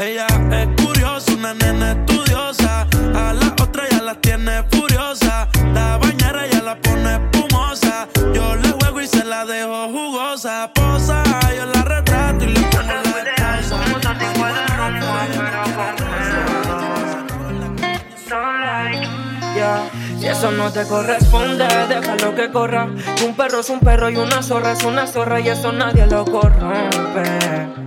Ella, 0.00 0.28
es 0.52 0.84
curiosa, 0.84 1.32
una 1.32 1.54
nena 1.54 1.90
estudiosa. 1.90 2.86
A 3.16 3.32
la 3.32 3.48
otra 3.60 3.82
ya 3.90 4.00
la 4.00 4.14
tiene 4.14 4.62
furiosa. 4.70 5.48
La 5.74 5.98
bañera 5.98 6.46
ya 6.46 6.62
la 6.62 6.80
pone 6.80 7.16
espumosa. 7.16 8.06
Yo 8.32 8.54
le 8.54 8.68
juego 8.78 9.00
y 9.00 9.08
se 9.08 9.24
la 9.24 9.44
dejo 9.44 9.88
jugosa. 9.88 10.70
Posa, 10.72 11.24
yo 11.56 11.66
la 11.66 11.82
retrato 11.82 12.44
y 12.44 12.48
le 12.48 12.60
pongo 12.60 12.86
la 12.86 13.58
esposa. 13.58 13.76
Ya, 19.56 19.90
Si 20.20 20.26
eso 20.28 20.52
no 20.52 20.70
te 20.70 20.86
corresponde, 20.86 21.66
déjalo 21.88 22.36
que 22.36 22.52
corra. 22.52 22.84
Un 23.26 23.34
perro 23.34 23.58
es 23.58 23.68
un 23.68 23.80
perro 23.80 24.08
y 24.08 24.16
una 24.16 24.44
zorra 24.44 24.74
es 24.74 24.84
una 24.84 25.08
zorra 25.08 25.40
y 25.40 25.48
eso 25.48 25.72
nadie 25.72 26.06
lo 26.06 26.24
corrompe. 26.24 27.77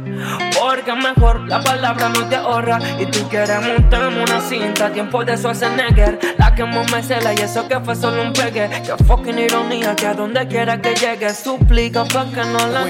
Porque 0.74 0.94
mejor 0.96 1.50
la 1.50 1.62
palabra 1.62 2.08
no 2.08 2.26
te 2.30 2.38
ahorra. 2.38 2.80
Y 2.98 3.06
tú 3.06 3.28
quieres 3.28 3.62
montarme 3.62 4.24
una 4.24 4.40
cinta, 4.40 4.90
tiempo 4.90 5.22
de 5.26 5.36
Schwarzenegger. 5.36 6.18
La 6.38 6.56
que 6.56 6.64
me 6.64 6.82
y 6.82 7.42
eso 7.42 7.68
que 7.68 7.78
fue 7.82 7.94
solo 7.94 8.22
un 8.22 8.32
pegue. 8.32 8.70
Que 8.70 9.04
fucking 9.04 9.38
ironía, 9.38 9.94
que 9.98 10.08
a 10.08 10.14
donde 10.14 10.48
quiera 10.48 10.82
que 10.82 10.96
llegue, 10.96 11.34
suplica 11.34 12.06
pa' 12.06 12.26
que 12.28 12.46
no 12.46 12.68
la. 12.68 12.86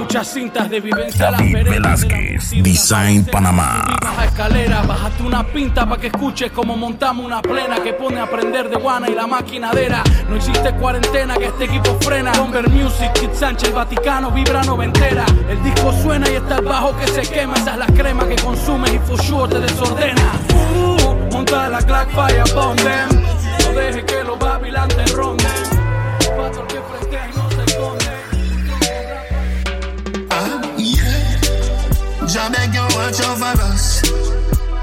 Muchas 0.00 0.28
cintas 0.28 0.70
de 0.70 0.80
vivencia 0.80 1.30
David 1.30 1.68
Velázquez, 1.68 2.50
Design 2.62 3.26
Panamá. 3.26 3.84
Baja 4.02 4.24
escalera, 4.24 4.80
bájate 4.80 5.22
una 5.22 5.46
pinta 5.46 5.86
para 5.86 6.00
que 6.00 6.06
escuches 6.06 6.50
como 6.52 6.74
montamos 6.74 7.26
una 7.26 7.42
plena 7.42 7.82
que 7.82 7.92
pone 7.92 8.18
a 8.18 8.26
prender 8.26 8.70
de 8.70 8.76
guana 8.76 9.10
y 9.10 9.14
la 9.14 9.26
maquinadera. 9.26 10.02
No 10.28 10.36
existe 10.36 10.72
cuarentena 10.72 11.36
que 11.36 11.46
este 11.46 11.64
equipo 11.64 11.98
frena. 12.00 12.32
Bomber 12.32 12.68
Music, 12.70 13.12
Kid 13.12 13.32
Sánchez, 13.34 13.74
Vaticano, 13.74 14.30
vibra 14.30 14.62
noventera. 14.62 15.26
El 15.50 15.62
disco 15.62 15.92
suena 16.02 16.28
y 16.30 16.36
está 16.36 16.56
el 16.56 16.64
bajo 16.64 16.96
que 16.96 17.06
se 17.06 17.20
quema. 17.20 17.54
Esa 17.54 17.72
es 17.72 17.78
la 17.78 17.86
crema 17.86 18.26
que 18.26 18.36
consumes 18.36 18.94
y 18.94 18.98
for 19.00 19.22
sure 19.22 19.48
te 19.52 19.60
desordena. 19.60 20.32
Uh, 20.54 21.30
monta 21.30 21.68
la 21.68 21.80
Black 21.80 22.08
Fire 22.12 22.44
Bomb 22.54 22.76
them. 22.76 23.22
No 23.64 23.78
deje 23.78 24.02
que 24.06 24.24
los 24.24 24.38
Babylon 24.38 24.88
te 24.88 25.04
ronden. 25.12 25.69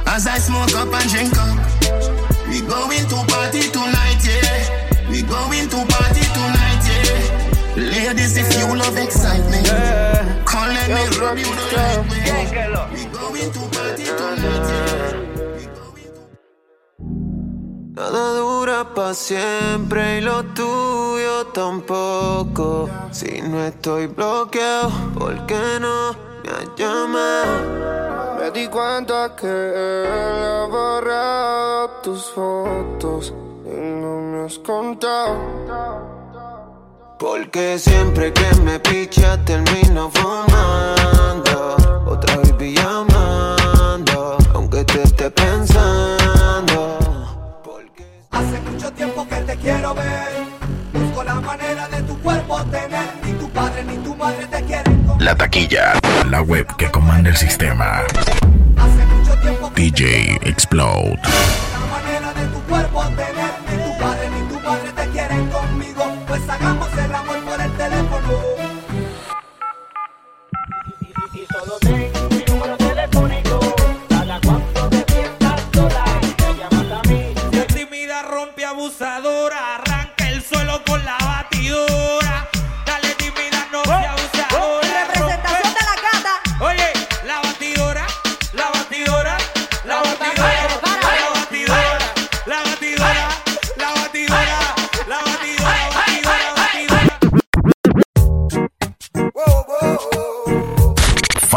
As 0.06 0.28
I 0.28 0.38
smoke 0.40 0.76
up 0.76 0.94
and 0.94 1.10
drink 1.10 1.38
up. 1.38 1.58
We 2.50 2.62
going 2.62 3.08
to 3.08 3.16
party 3.32 3.70
tonight, 3.72 4.20
yeah. 4.28 5.10
We 5.10 5.22
going 5.22 5.70
to 5.70 5.86
party 5.86 6.24
tonight, 6.36 6.84
yeah. 6.90 7.76
Ladies, 7.76 8.38
if 8.38 8.52
you 8.58 8.76
love 8.76 8.98
excitement 8.98 9.68
let 10.68 10.90
me 10.90 11.18
rub 11.18 11.38
you 11.38 11.46
the 11.46 11.66
right 11.76 12.04
way. 12.10 12.24
We 12.94 13.06
going 13.12 13.52
to 13.52 13.62
party 13.76 14.04
tonight, 14.04 14.66
yeah. 14.72 15.28
Nada 17.96 18.38
dura 18.38 18.94
para 18.94 19.14
siempre 19.14 20.18
y 20.18 20.22
lo 20.22 20.44
tuyo 20.54 21.48
tampoco. 21.48 22.90
Si 23.12 23.42
no 23.42 23.66
estoy 23.66 24.08
bloqueado, 24.08 24.92
¿por 25.18 25.46
qué 25.48 25.80
no 25.80 26.27
me 26.48 26.54
has 26.54 26.76
llamado? 26.76 28.38
Me 28.40 28.52
di 28.52 28.68
cuenta 28.68 29.36
que 29.36 29.48
él 29.48 30.44
ha 30.44 30.68
borrado 30.70 31.90
tus 32.02 32.32
fotos 32.32 33.34
y 33.66 33.80
no 34.02 34.22
me 34.22 34.46
has 34.46 34.58
contado. 34.60 35.36
Porque 37.20 37.80
siempre 37.80 38.32
que 38.32 38.56
me 38.62 38.80
picha 38.80 39.38
termino 39.44 40.10
fumando. 40.12 41.76
Otra 42.06 42.38
vez 42.38 42.74
llamando, 42.74 44.38
aunque 44.54 44.86
te 44.86 45.04
esté 45.04 45.30
pensando. 45.32 46.98
Hace 48.32 48.60
mucho 48.62 48.92
tiempo 48.94 49.28
que 49.28 49.36
te 49.38 49.58
quiero 49.58 49.96
ver. 49.96 50.48
Busco 50.94 51.24
la 51.24 51.36
manera 51.36 51.88
de 51.88 52.02
tu 52.04 52.18
cuerpo 52.22 52.64
tener. 52.66 53.10
Ni 53.24 53.34
tu 53.34 53.50
padre 53.50 53.84
ni 53.84 53.98
tu 53.98 54.16
madre 54.16 54.46
te 54.48 54.64
quieren. 54.64 54.87
La 55.20 55.36
taquilla, 55.36 55.94
la 56.30 56.42
web 56.42 56.68
que 56.78 56.90
comanda 56.92 57.30
el 57.30 57.36
sistema. 57.36 58.04
DJ 59.76 60.40
Explode. 60.44 61.20
La 61.24 61.80
manera 61.92 62.34
de 62.34 62.46
tu 62.48 62.62
cuerpo 62.64 63.02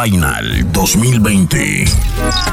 Final 0.03 0.65
2020. 0.73 2.50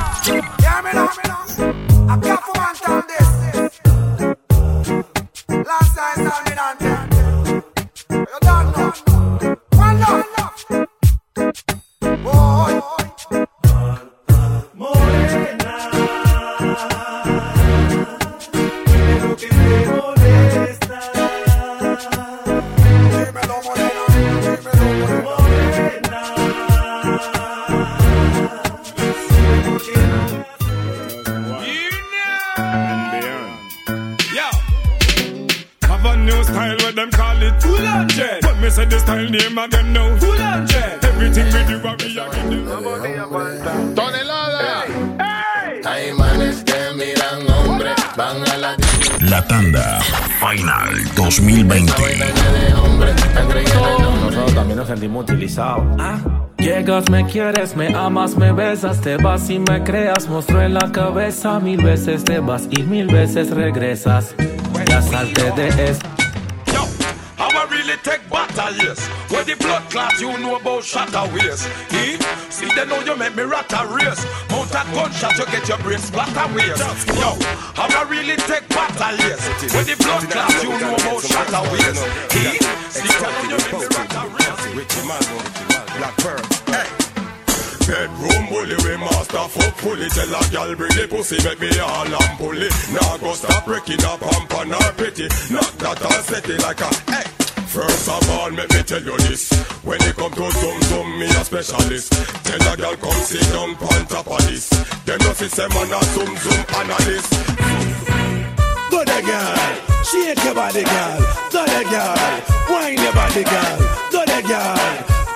Llegas, 56.59 57.09
me 57.09 57.25
quieres, 57.25 57.75
me 57.75 57.87
amas, 57.87 58.37
me 58.37 58.51
besas, 58.51 59.01
te 59.01 59.17
vas 59.17 59.49
y 59.49 59.57
me 59.57 59.83
creas. 59.83 60.29
Monstruo 60.29 60.61
en 60.61 60.75
la 60.75 60.91
cabeza, 60.91 61.59
mil 61.59 61.81
veces 61.81 62.23
te 62.23 62.39
vas 62.39 62.67
y 62.69 62.83
mil 62.83 63.07
veces 63.07 63.49
regresas. 63.49 64.35
Ya 64.87 65.01
salte 65.01 65.51
de 65.51 65.89
esto. 65.89 66.16
Yes. 68.75 69.07
Where 69.31 69.43
the 69.43 69.55
blood 69.55 69.89
clot, 69.89 70.19
you 70.19 70.37
know 70.39 70.55
about 70.55 70.83
shatter 70.83 71.25
waist. 71.33 71.69
Eh? 71.91 72.17
See, 72.49 72.67
they 72.75 72.85
know 72.85 72.99
you 73.01 73.15
make 73.15 73.35
me 73.35 73.43
rat 73.43 73.71
a 73.71 73.87
race. 73.87 74.25
Mount 74.49 74.71
a 74.71 74.83
gunshot, 74.91 75.37
you 75.37 75.45
get 75.47 75.67
your 75.67 75.77
brain 75.79 75.99
splatter 75.99 76.47
waist. 76.53 76.81
Yo, 77.15 77.37
I'ma 77.77 78.01
really 78.09 78.35
take 78.49 78.67
battle, 78.69 79.17
yes. 79.23 79.47
Where 79.73 79.83
the 79.83 79.95
blood 79.99 80.29
clot, 80.29 80.51
you 80.63 80.69
know 80.69 80.95
about 80.95 81.21
shatter 81.23 81.63
waist. 81.71 82.03
Eh? 82.35 82.59
See, 82.91 83.07
they 83.07 83.19
know 83.23 83.51
you 83.51 83.59
make 83.61 83.71
me 83.71 83.87
rat 83.95 84.13
a 84.15 84.23
race. 84.35 84.47
Black 85.97 86.15
Pearl. 86.17 86.43
Bedroom 87.87 88.49
bully, 88.49 88.75
we 88.83 88.97
master 88.97 89.47
fuck 89.47 89.73
fully 89.75 90.09
Tell 90.09 90.27
a 90.27 90.43
gal 90.51 90.75
bring 90.75 90.91
the 90.91 91.07
pussy, 91.09 91.41
make 91.41 91.61
me 91.61 91.79
all 91.79 92.05
and 92.05 92.37
pull 92.37 92.61
it 92.61 92.73
Now 92.91 93.15
go 93.15 93.31
stop 93.31 93.63
breaking 93.63 94.03
up 94.03 94.19
pump 94.19 94.53
on 94.55 94.71
her 94.71 94.91
pity 94.91 95.29
Knock 95.49 95.71
that 95.77 96.03
all 96.03 96.21
set 96.23 96.49
like 96.49 96.81
a, 96.81 96.93
hey 97.09 97.46
First 97.67 98.09
of 98.09 98.29
all, 98.31 98.49
let 98.51 98.71
me 98.73 98.81
tell 98.83 99.03
you 99.03 99.17
this 99.27 99.51
When 99.83 100.01
it 100.01 100.15
come 100.15 100.31
to 100.31 100.51
zoom 100.51 100.81
zoom, 100.83 101.19
me 101.19 101.25
a 101.25 101.43
specialist 101.43 102.11
Tell 102.43 102.73
a 102.73 102.77
gal 102.77 102.95
come 102.95 103.21
sit 103.23 103.43
down 103.53 103.75
on 103.75 104.05
top 104.07 104.27
of 104.27 104.39
this 104.47 104.69
Them 105.05 105.19
no 105.21 105.33
see 105.33 105.47
say 105.47 105.67
man 105.67 105.91
a 105.91 105.99
zoom 106.15 106.35
zoom 106.37 106.65
analyst 106.75 108.17
Go 108.89 109.03
there, 109.03 109.21
girl. 109.21 109.55
Shake 110.03 110.43
your 110.43 110.55
body, 110.55 110.83
girl. 110.83 111.19
Go 111.51 111.65
there, 111.65 111.83
girl. 111.83 112.15
Wine 112.69 112.97
your 112.97 113.13
body, 113.13 113.43
girl. 113.43 113.77
Go 114.11 114.25
there, 114.25 114.41
girl. 114.41 114.77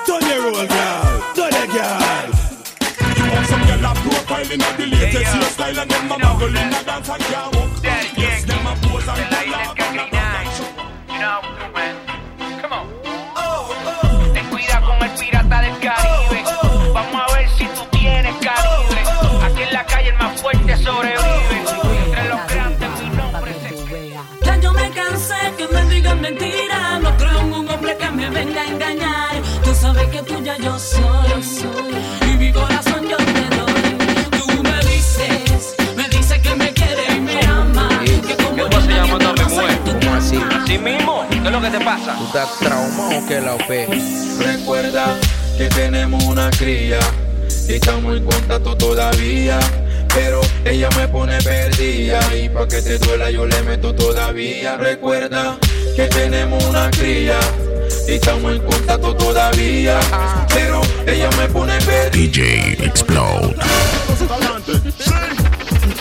Turn 0.07 0.21
your 0.25 0.41
roll, 0.41 0.65
girl. 0.65 1.33
Go 1.35 1.49
there, 1.51 1.67
girl. 1.67 2.31
Want 3.31 3.45
some 3.45 3.63
girl 3.67 3.85
a 3.85 3.93
profile 3.93 4.51
in 4.51 4.59
the 4.59 4.85
latest 4.87 5.31
hairstyle 5.31 5.81
And 5.81 5.91
them 5.91 6.11
a 6.11 6.15
muggle 6.15 6.49
in 6.49 6.73
a 6.73 6.83
dance 6.83 7.09
and 7.09 7.21
can't 7.23 7.55
walk 7.55 7.69
Yes, 8.17 8.45
them 8.45 8.65
a 8.65 8.73
pose 8.81 9.07
and 9.07 9.21
pull 9.29 9.53
up 9.53 9.79
and 9.79 9.99
a 9.99 11.13
You 11.13 11.19
know, 11.19 11.71
man. 11.73 12.00
Y 31.41 32.37
mi 32.37 32.51
corazón. 32.51 33.01
Tú 34.29 34.61
me 34.61 34.79
dices, 34.85 35.75
me 35.95 36.07
dices 36.07 36.39
que 36.39 36.53
me 36.53 36.71
quede 36.71 37.15
y 37.15 37.19
me 37.19 37.39
ama. 37.47 37.89
Yo 38.55 38.69
pase 38.69 38.89
ya 38.89 39.05
me 39.05 39.15
muero. 39.15 39.81
¿Cómo 39.83 40.13
así? 40.13 40.39
¿Así 40.61 40.77
mismo? 40.77 41.25
¿Qué 41.31 41.37
es 41.37 41.51
lo 41.51 41.59
que 41.59 41.69
te 41.71 41.79
pasa? 41.79 42.15
¿Tú 42.15 42.25
estás 42.25 42.59
traumado 42.59 43.17
o 43.17 43.25
qué 43.27 43.41
la 43.41 43.55
oféis? 43.55 44.37
Recuerda 44.37 45.15
que 45.57 45.67
tenemos 45.69 46.23
una 46.25 46.51
cría 46.51 46.99
y 47.67 47.73
estamos 47.73 48.17
en 48.17 48.23
contacto 48.23 48.77
todavía. 48.77 49.59
Pero 50.13 50.41
ella 50.63 50.89
me 50.95 51.07
pone 51.07 51.41
perdida 51.41 52.19
y 52.35 52.49
pa 52.49 52.67
que 52.67 52.83
te 52.83 52.99
duela 52.99 53.31
yo 53.31 53.47
le 53.47 53.63
meto 53.63 53.95
todavía. 53.95 54.77
Recuerda 54.77 55.57
que 55.95 56.05
tenemos 56.05 56.63
una 56.65 56.91
cría 56.91 57.39
y 58.07 58.13
estamos 58.13 58.53
en 58.53 58.61
contacto 58.63 59.15
todavía. 59.15 59.99
Pero 60.53 60.81
ella 61.05 61.29
me 61.37 61.47
pone 61.47 61.77
perdida. 61.81 62.09
DJ 62.11 62.85
Explode. 62.85 63.55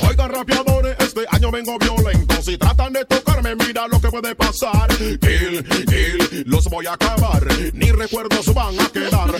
Oigan 0.08 0.30
rapeadores, 0.30 0.96
este 0.98 1.20
año 1.30 1.50
vengo 1.50 1.78
violento. 1.78 2.42
Si 2.42 2.56
tratan 2.56 2.92
de 2.92 3.04
tocarme, 3.04 3.54
mira 3.56 3.86
lo 3.88 4.00
que 4.00 4.08
puede 4.08 4.34
pasar. 4.34 4.88
Kill, 4.96 5.64
kill, 5.86 6.44
los 6.46 6.64
voy 6.64 6.86
a 6.86 6.94
acabar. 6.94 7.46
Ni 7.74 7.90
recuerdos 7.92 8.52
van 8.54 8.78
a 8.80 8.88
quedar. 8.88 9.30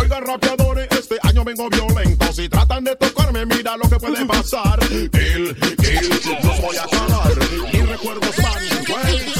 Oigan, 0.00 0.24
rapeadores, 0.24 0.88
este 0.92 1.18
año 1.22 1.44
vengo 1.44 1.68
violento. 1.68 2.32
Si 2.32 2.48
tratan 2.48 2.84
de 2.84 2.96
tocarme, 2.96 3.46
mira 3.46 3.76
lo 3.76 3.88
que 3.88 3.96
puede 3.96 4.24
pasar. 4.26 4.78
Kill, 4.88 5.56
kill, 5.76 6.08
los 6.42 6.60
voy 6.60 6.76
a 6.76 6.84
acabar. 6.84 7.32
Ni 7.72 7.80
recuerdos 7.80 8.36
van. 8.36 8.62
Me 9.04 9.31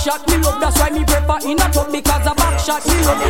shot. 0.00 0.26
Me 0.28 0.36
love 0.38 0.60
that's 0.60 0.78
why 0.80 0.90
me 0.90 1.04
prefer 1.04 1.38
in 1.44 1.60
a 1.60 1.66
tub 1.70 1.92
because 1.92 2.26
a 2.26 2.34
back 2.34 2.58
shot. 2.58 2.82
Me 2.88 2.96
love 3.04 3.20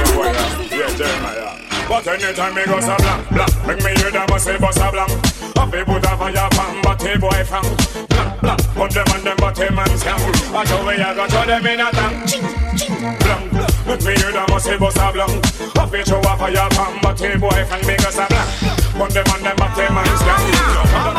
Yeah, 0.70 0.88
Jeremiah. 0.96 1.70
But 1.90 2.06
anytime 2.06 2.54
me 2.54 2.62
go 2.66 2.78
so 2.78 2.94
blank, 3.02 3.28
blank 3.34 3.66
Make 3.66 3.82
me 3.82 3.90
hear 3.98 4.12
them 4.12 4.30
a 4.30 4.38
say 4.38 4.56
bust 4.58 4.78
a 4.78 4.92
blank 4.92 5.10
Up 5.58 5.70
they 5.72 5.82
put 5.82 6.06
a 6.06 6.14
fire 6.14 6.48
pan, 6.54 6.78
but 6.86 6.98
the 7.02 7.18
boy 7.18 7.42
from 7.42 7.66
Blank, 8.06 8.40
blank 8.40 8.62
Put 8.78 8.94
them 8.94 9.10
on 9.10 9.24
them, 9.26 9.36
but 9.42 9.54
the 9.58 9.66
man 9.74 9.90
scam 9.98 10.14
I 10.54 10.62
show 10.70 10.86
me 10.86 11.02
I 11.02 11.14
got 11.18 11.26
to 11.34 11.42
them 11.50 11.66
in 11.66 11.80
a 11.82 11.90
tank 11.90 12.30
Ching, 12.30 12.46
ching, 12.78 12.94
blank 12.94 13.50
Make 13.90 14.06
me 14.06 14.14
hear 14.22 14.30
them 14.30 14.54
a 14.54 14.60
say 14.62 14.78
bust 14.78 15.02
a 15.02 15.10
blank 15.10 15.34
Up 15.74 15.90
they 15.90 16.04
show 16.06 16.22
a 16.22 16.32
fire 16.38 16.70
pan, 16.70 16.94
but 17.02 17.18
the 17.18 17.34
boy 17.42 17.58
from 17.66 17.82
me 17.82 17.98
go 17.98 18.10
so 18.14 18.22
blank 18.30 18.46
Put 18.94 19.10
them 19.10 19.26
on 19.34 19.42
them, 19.42 19.56
but 19.58 19.74
the 19.74 19.90
man 19.90 20.06
scam 20.14 20.46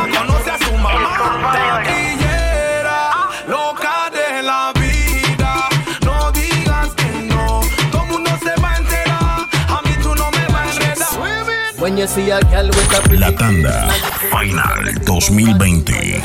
Yo 0.08 0.24
no 0.24 0.40
se 0.40 0.56
asuma 0.56 0.96
Taquillera, 1.52 3.28
loca 3.52 4.01
When 11.82 11.98
you 11.98 12.06
see 12.06 12.30
a 12.30 12.39
girl 12.41 12.67
with 12.67 12.94
a 12.94 13.17
La 13.17 13.32
tanda 13.32 13.89
Final 14.30 14.94
2020. 15.04 16.22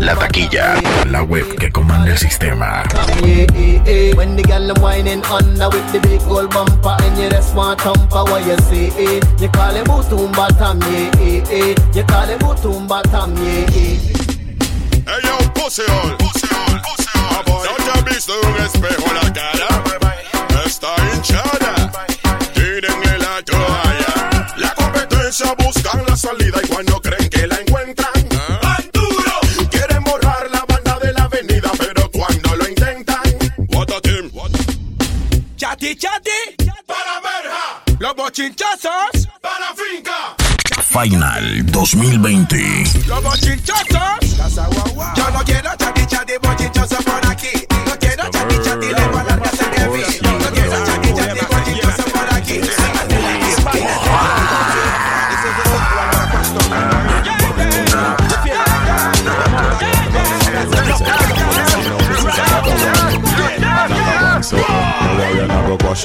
La 0.00 0.14
taquilla, 0.14 0.74
la 1.06 1.22
web 1.22 1.56
que 1.58 1.72
comanda 1.72 2.10
el 2.10 2.18
sistema. 2.18 2.82
Yeah, 3.24 3.46
yeah, 3.54 3.82
yeah. 3.86 4.14
When 4.14 4.36
the 4.36 4.42
girl 4.42 4.66
them 4.66 4.82
whining 4.82 5.24
under 5.24 5.70
with 5.70 5.90
the 5.92 6.00
big 6.00 6.20
gold 6.28 6.50
bumper 6.50 6.94
and 7.00 7.16
you 7.16 7.30
just 7.30 7.54
want 7.56 7.80
thumper, 7.80 8.24
what 8.24 8.44
you 8.44 8.58
say? 8.68 8.92
You 9.40 9.48
call 9.48 9.74
it 9.74 9.86
Butumba 9.86 10.48
Tam, 10.58 10.78
yeah, 10.82 11.10
yeah, 11.18 11.42
yeah. 11.50 11.74
You 11.94 12.04
call 12.04 12.28
it 12.28 12.38
Butumba 12.38 13.02
Tam, 13.04 13.34
yeah, 13.36 13.64
yeah. 13.72 13.96
Hey 15.08 15.20
yo, 15.24 15.38
pussy 15.54 15.84
hole, 15.88 16.14
pussy 16.18 16.46
hole, 16.52 16.80
pussy 16.84 17.08
hole. 17.16 17.64
No 17.64 17.72
te 17.82 17.90
has 17.92 18.04
visto 18.04 18.34
un 18.42 18.56
espejo 18.62 19.08
la 19.14 19.32
cara. 19.32 19.68
Está 20.66 20.94
hinchada. 21.14 21.65
Chati, 35.94 35.94
chati 35.94 36.56
Para 36.84 37.20
verja. 37.20 37.82
Los 38.00 38.16
bochinchazos 38.16 39.28
Para 39.40 39.72
finca. 39.76 40.34
Final 40.82 41.64
2020. 41.66 43.06
Los 43.06 43.22
bochinchazos 43.22 44.36
Yo 45.16 45.30
no 45.30 45.44
quiero 45.44 45.70
chati, 45.78 46.06
chati, 46.06 46.32
bochinchoso 46.42 46.96
por 46.96 47.24
aquí. 47.30 47.66
No 47.86 47.96
quiero 48.00 48.28
chati, 48.30 48.56
chati, 48.64 48.86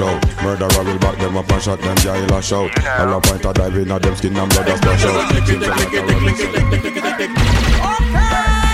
out. 0.01 0.43
Murderer 0.43 0.83
will 0.83 0.99
back 0.99 1.17
them 1.17 1.37
up 1.37 1.51
and 1.51 1.61
shot 1.61 1.79
them 1.81 1.95
jail 1.97 2.33
a 2.33 2.41
shout. 2.41 2.71
All 2.99 3.13
a 3.17 3.21
point 3.21 3.45
of 3.45 3.53
dive 3.53 3.77
in 3.77 3.91
at 3.91 4.01
them 4.01 4.15
skin 4.15 4.37
and 4.37 4.49
blood 4.49 4.67
a 4.69 4.77
splash 4.77 5.05
out. 5.05 5.31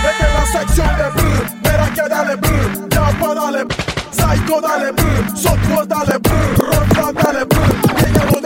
Vete 0.02 0.26
la 0.34 0.44
sección 0.46 0.96
de 0.96 1.08
brr, 1.16 1.44
verá 1.62 1.88
que 1.92 2.08
dale 2.08 2.36
brr, 2.36 2.88
Yapa 2.94 3.34
dale 3.34 3.64
brr, 3.64 3.84
Psycho 4.12 4.60
dale 4.60 4.92
brr, 4.92 5.36
Sotro 5.36 5.84
dale 5.86 6.18
brr, 6.18 6.56
Ronda 6.58 7.12
dale 7.12 7.44
brr, 7.44 8.37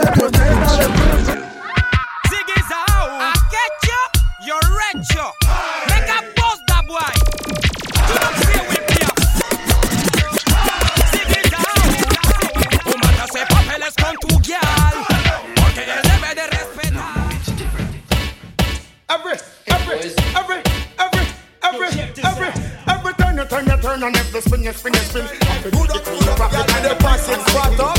and 24.67 24.75
every 24.75 24.79
spin 24.79 24.93
you 24.93 24.99
spin 24.99 25.23
you 25.23 25.27
spin. 25.27 25.47
Happy 25.47 25.69
the 25.69 26.29
up, 26.29 26.39
happy 26.39 26.73
do 26.73 26.89
the 26.89 26.95
passing 26.99 27.39
spot 27.47 27.79
up. 27.79 27.97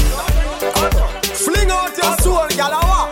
Fling 1.37 1.71
out 1.71 1.97
your 1.97 2.17
soul, 2.19 2.49
galawa. 2.57 3.11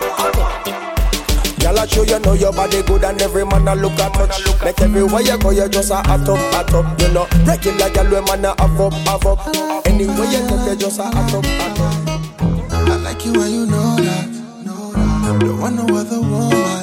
Girl, 1.61 1.79
I 1.79 1.87
show 1.87 2.03
you 2.03 2.19
know 2.21 2.33
your 2.33 2.53
body 2.53 2.83
good 2.83 3.05
and 3.05 3.21
every 3.21 3.45
man 3.45 3.69
a 3.69 3.75
look 3.75 3.99
at 3.99 4.15
touch. 4.15 4.65
Make 4.65 4.81
everywhere 4.81 5.21
you 5.21 5.38
go, 5.38 5.51
you 5.51 5.69
just 5.69 5.91
a 5.91 5.97
hot 5.97 6.29
up, 6.29 6.38
hot 6.53 6.75
up. 6.75 7.01
You 7.01 7.09
know, 7.12 7.27
regular 7.45 7.91
girl, 7.91 8.05
we 8.05 8.21
man 8.27 8.45
a 8.45 8.55
have 8.59 8.81
up, 8.81 8.93
have 8.93 9.27
up. 9.27 9.87
Anywhere 9.87 10.27
you 10.27 10.49
go, 10.49 10.71
you 10.71 10.77
just 10.77 10.99
a 10.99 11.05
hot 11.05 11.35
up, 11.35 11.45
hot 11.45 11.81
up. 11.81 12.88
I 12.88 12.97
like 12.97 13.25
you 13.25 13.33
and 13.41 13.53
you 13.53 13.67
know 13.67 13.97
that. 13.97 14.29
Don't 15.41 15.61
want 15.61 15.77
no 15.77 15.97
other 15.97 16.21
woman. 16.21 16.82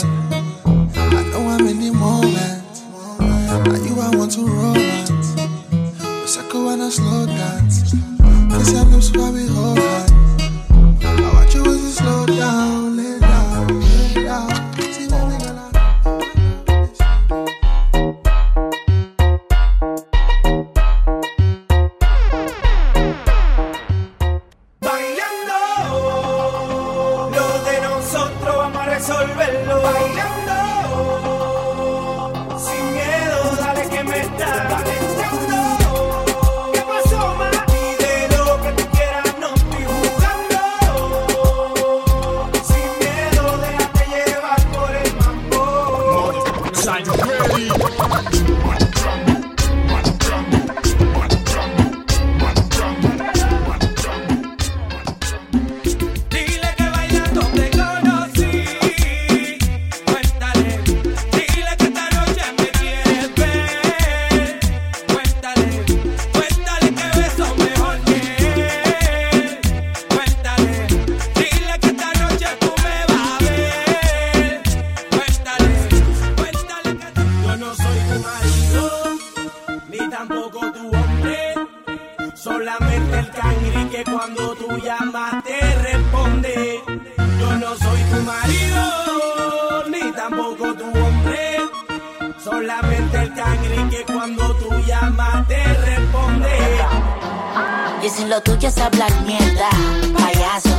Y 98.10 98.12
si 98.12 98.26
lo 98.26 98.41
tuyo 98.41 98.69
es 98.69 98.78
hablar 98.80 99.12
mierda, 99.22 99.69
payaso. 100.17 100.76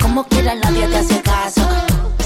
Como 0.00 0.24
quiera 0.24 0.56
nadie 0.56 0.88
te 0.88 0.96
hace 0.96 1.22
caso. 1.22 1.60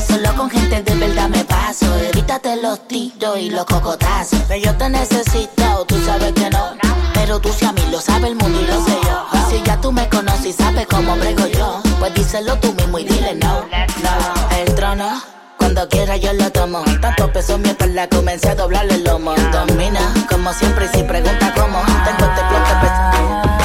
Solo 0.09 0.35
con 0.35 0.49
gente 0.49 0.83
de 0.83 0.95
verdad 0.95 1.29
me 1.29 1.45
paso. 1.45 1.85
Evítate 1.99 2.57
los 2.57 2.89
tiros 2.89 3.39
y 3.39 3.51
los 3.51 3.67
cocotazos. 3.67 4.41
Que 4.45 4.63
yo 4.63 4.75
te 4.77 4.89
necesito, 4.89 5.85
tú 5.87 6.03
sabes 6.07 6.33
que 6.33 6.49
no. 6.49 6.75
Pero 7.13 7.39
tú 7.39 7.51
si 7.53 7.67
a 7.67 7.73
mí 7.73 7.83
lo 7.91 8.01
sabe 8.01 8.29
el 8.29 8.37
mundo 8.37 8.59
y 8.63 8.67
lo 8.67 8.83
sé 8.83 8.97
yo. 9.05 9.27
Y 9.35 9.51
si 9.51 9.63
ya 9.63 9.79
tú 9.79 9.93
me 9.93 10.09
conoces 10.09 10.47
y 10.47 10.53
sabes 10.55 10.87
cómo 10.87 11.17
brego 11.17 11.47
yo, 11.49 11.83
pues 11.99 12.15
díselo 12.15 12.57
tú 12.61 12.73
mismo 12.73 12.99
y 12.99 13.05
dile 13.05 13.35
no. 13.35 13.67
No, 14.03 14.57
el 14.57 14.75
trono. 14.75 15.21
Cuando 15.59 15.87
quiera 15.91 16.17
yo 16.17 16.33
lo 16.33 16.51
tomo. 16.51 16.83
Tanto 17.03 17.31
peso 17.31 17.59
mi 17.59 17.69
espalda 17.69 18.09
comencé 18.09 18.49
a 18.49 18.55
doblarle 18.55 18.95
el 18.95 19.05
lomo. 19.05 19.35
Domina, 19.53 20.15
como 20.31 20.51
siempre, 20.55 20.87
y 20.87 20.97
si 20.97 21.03
pregunta 21.03 21.53
cómo, 21.55 21.83
tengo 22.07 22.33
este 22.33 22.49
flow 22.49 22.65
que 22.65 22.75
pesa. 22.81 23.64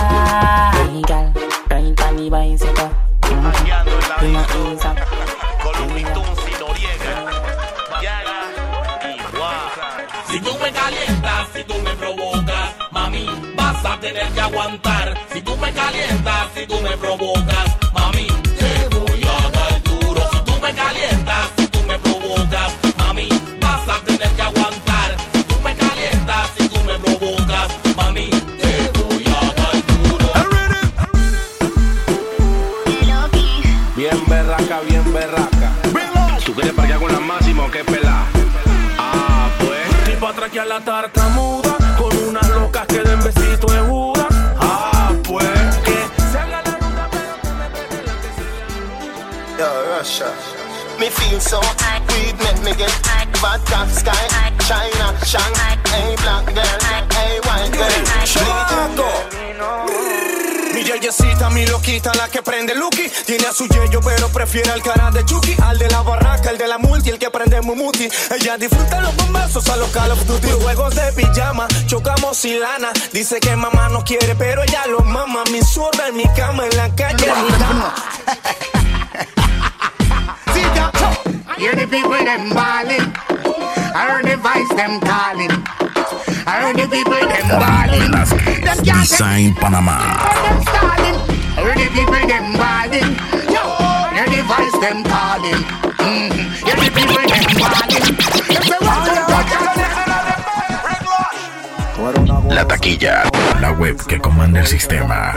Si 10.30 10.40
tú 10.40 10.52
me 10.62 10.72
calientas, 10.72 11.48
si 11.54 11.64
tú 11.64 11.74
me 11.84 11.92
provocas, 11.96 12.76
mami, 12.92 13.26
vas 13.56 13.84
a 13.84 14.00
tener 14.00 14.28
que 14.32 14.42
aguantar. 14.42 15.18
Si 15.34 15.42
tú 15.42 15.58
me 15.58 15.72
calientas, 15.74 16.48
si 16.56 16.68
tú 16.68 16.80
me 16.82 16.96
provocas, 16.98 17.79
pues. 40.50 40.62
Pa' 40.62 40.66
traquear 40.66 40.68
la 40.68 40.80
tartamuda 40.80 41.78
con 41.98 42.18
unas 42.30 42.50
locas 42.50 42.88
que 42.88 43.00
den 43.00 43.24
besito 43.24 43.68
de 43.68 43.80
Judas. 43.82 44.28
Ah, 44.60 45.12
pues. 45.24 45.46
Que 45.84 45.98
se 46.32 46.38
haga 46.38 46.62
la 46.62 46.78
ruta, 46.78 47.10
Yo, 49.58 49.98
Russia. 49.98 50.28
Me 51.00 51.10
feel 51.10 51.40
so 51.40 51.62
weed 52.10 52.36
make 52.40 52.62
me 52.64 52.74
get 52.74 52.92
vodka 53.40 53.88
sky 53.88 54.12
China 54.68 55.16
Shang 55.24 55.56
Hey 55.88 56.16
black 56.18 56.46
girl 56.54 56.80
Hey 57.14 57.40
white 57.46 57.72
girl 57.72 59.20
Mi 59.88 60.19
mi 61.52 61.66
loquita, 61.66 62.12
la 62.14 62.28
que 62.28 62.42
prende 62.42 62.76
Lucky. 62.76 63.10
Tiene 63.26 63.48
a 63.48 63.54
su 63.54 63.68
yeyo, 63.68 64.02
pero 64.02 64.28
prefiere 64.30 64.70
al 64.72 64.82
cara 64.82 65.10
de 65.12 65.24
Chucky. 65.24 65.56
Al 65.64 65.80
de 65.80 65.90
la 65.90 66.02
barraca, 66.02 66.50
el 66.50 66.58
de 66.58 66.68
la 66.68 66.78
multi, 66.78 67.10
el 67.10 67.18
que 67.18 67.30
prende 67.30 67.62
Mumuti. 67.62 68.10
Ella 68.32 68.58
disfruta 68.58 69.00
los 69.00 69.16
bombazos 69.16 69.68
a 69.70 69.78
los 69.78 69.90
Call 69.92 70.12
of 70.12 70.26
Duty. 70.26 70.50
Juegos 70.62 70.96
de 70.96 71.14
pijama, 71.14 71.68
chocamos 71.88 72.38
sin 72.38 72.60
lana. 72.60 72.90
Dice 73.14 73.40
que 73.40 73.56
mamá 73.56 73.88
no 73.90 74.04
quiere, 74.04 74.36
pero 74.36 74.62
ella 74.64 74.86
lo 74.88 75.00
mama. 75.00 75.44
Mi 75.52 75.62
zurda 75.62 76.10
en 76.10 76.18
mi 76.18 76.28
cama, 76.36 76.66
en 76.66 76.76
la 76.76 76.94
calle, 76.94 77.26
en 77.26 77.46
mi 77.46 77.52
cama. 77.58 77.94
Hear 81.58 81.76
the 81.76 81.88
people 81.88 82.12
them 82.12 82.50
ballin'. 82.54 83.14
I 83.96 84.06
heard 84.10 84.26
the 84.26 84.38
voice 84.38 84.70
them 84.76 85.00
calling. 85.00 86.29
Design 89.20 89.54
Panamá. 89.56 90.00
them 90.00 90.62
stalling. 90.64 91.18
I 91.54 91.62
heard 91.62 91.78
the 91.78 91.88
people 91.92 92.24
them 92.26 92.54
ballin'. 92.56 93.12
Yo, 93.52 93.64
hear 94.16 94.28
the 94.32 94.42
voice 94.48 94.78
them 94.80 95.04
calling. 95.04 95.62
Mm-hmm. 96.00 96.66
Hear 96.66 96.78
the 96.80 96.90
people 96.96 97.20
them 97.20 97.46
ballin'. 97.60 98.16
Them 98.48 98.64
say, 98.64 98.80
"Watch 98.80 99.12
out, 99.12 99.28
watch 99.30 99.54
out." 99.54 99.70
La 102.54 102.64
taquilla, 102.66 103.24
la 103.60 103.72
web 103.74 103.98
que 104.08 104.20
comanda 104.20 104.62
el 104.62 104.68
sistema. 104.68 105.36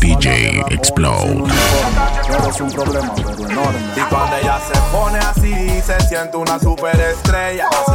DJ 0.00 0.64
Explode. 0.70 1.44
Y 3.96 4.00
cuando 4.10 4.36
ella 4.36 4.58
se 4.66 4.78
pone 4.92 5.18
así, 5.18 5.80
se 5.80 6.00
siente 6.08 6.36
una 6.36 6.58
superestrella. 6.58 7.68
Así 7.68 7.92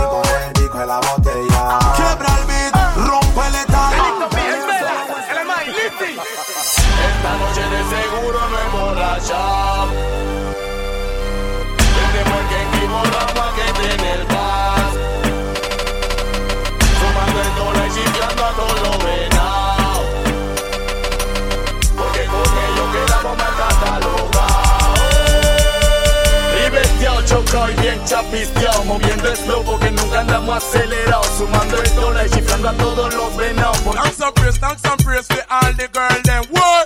chapisteado. 28.14 28.84
Moviendo 28.86 29.30
el 29.30 29.38
flow 29.38 29.64
porque 29.64 29.92
nunca 29.92 30.22
andamos 30.22 30.58
acelerados. 30.58 31.28
Sumando 31.38 31.82
el 31.82 31.96
dólar 31.96 32.28
y 32.28 32.30
chiflando 32.30 32.70
a 32.70 32.74
todos 32.74 33.14
los 33.14 33.36
venados. 33.36 33.78
Thanks 33.84 34.22
and 34.22 34.34
praise, 34.36 34.60
thanks 34.60 34.86
and 34.86 35.04
praise 35.04 35.28
for 35.28 35.44
all 35.50 35.74
the 35.74 35.88
girl 35.92 36.22
them. 36.24 36.44
What? 36.52 36.86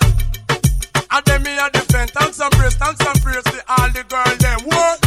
And 1.09 1.25
them 1.25 1.43
me 1.43 1.57
a 1.57 1.69
defend. 1.71 2.11
Thanks 2.11 2.39
and 2.39 2.51
praise, 2.51 2.75
thanks 2.75 3.05
and 3.05 3.21
praise 3.21 3.43
for 3.43 3.61
all 3.67 3.89
the 3.91 4.03
girl 4.07 4.37
them. 4.39 4.59
What? 4.65 4.97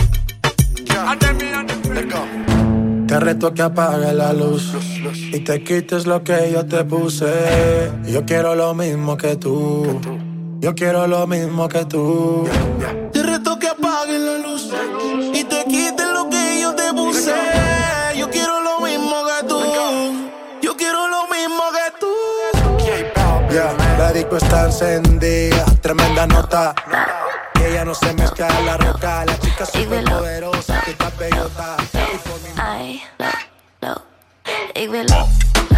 And 1.08 1.20
them 1.20 1.38
me 1.38 1.52
a 1.52 1.64
defend. 1.64 3.08
Te 3.08 3.18
reto 3.18 3.52
que 3.52 3.62
apague 3.62 4.12
la 4.12 4.32
luz 4.32 4.72
y 5.32 5.40
te 5.40 5.64
quites 5.64 6.06
lo 6.06 6.22
que 6.22 6.52
yo 6.52 6.64
te 6.64 6.84
puse. 6.84 7.90
Yo 8.06 8.24
quiero 8.24 8.54
lo 8.54 8.72
mismo 8.72 9.16
que 9.16 9.34
tú. 9.34 10.00
Yo 10.60 10.74
quiero 10.76 11.08
lo 11.08 11.26
mismo 11.26 11.68
que 11.68 11.84
tú. 11.86 12.48
La 24.30 24.36
disco 24.36 24.36
está 24.36 24.66
encendida, 24.66 25.64
tremenda 25.80 26.26
nota. 26.26 26.74
Que 27.54 27.68
ella 27.68 27.84
no 27.84 27.94
se 27.94 28.12
mezcla 28.14 28.48
en 28.58 28.66
la 28.66 28.76
roca. 28.76 29.24
La 29.24 29.38
chica 29.38 29.66
poderosa, 29.66 30.80
que 30.84 30.90
está 30.92 31.10
bellota. 31.18 31.76
Ay, 32.56 33.02
lo, 33.18 33.88
lo. 33.88 34.02
Ik 34.74 34.90
wil 34.90 35.04
lo. 35.04 35.28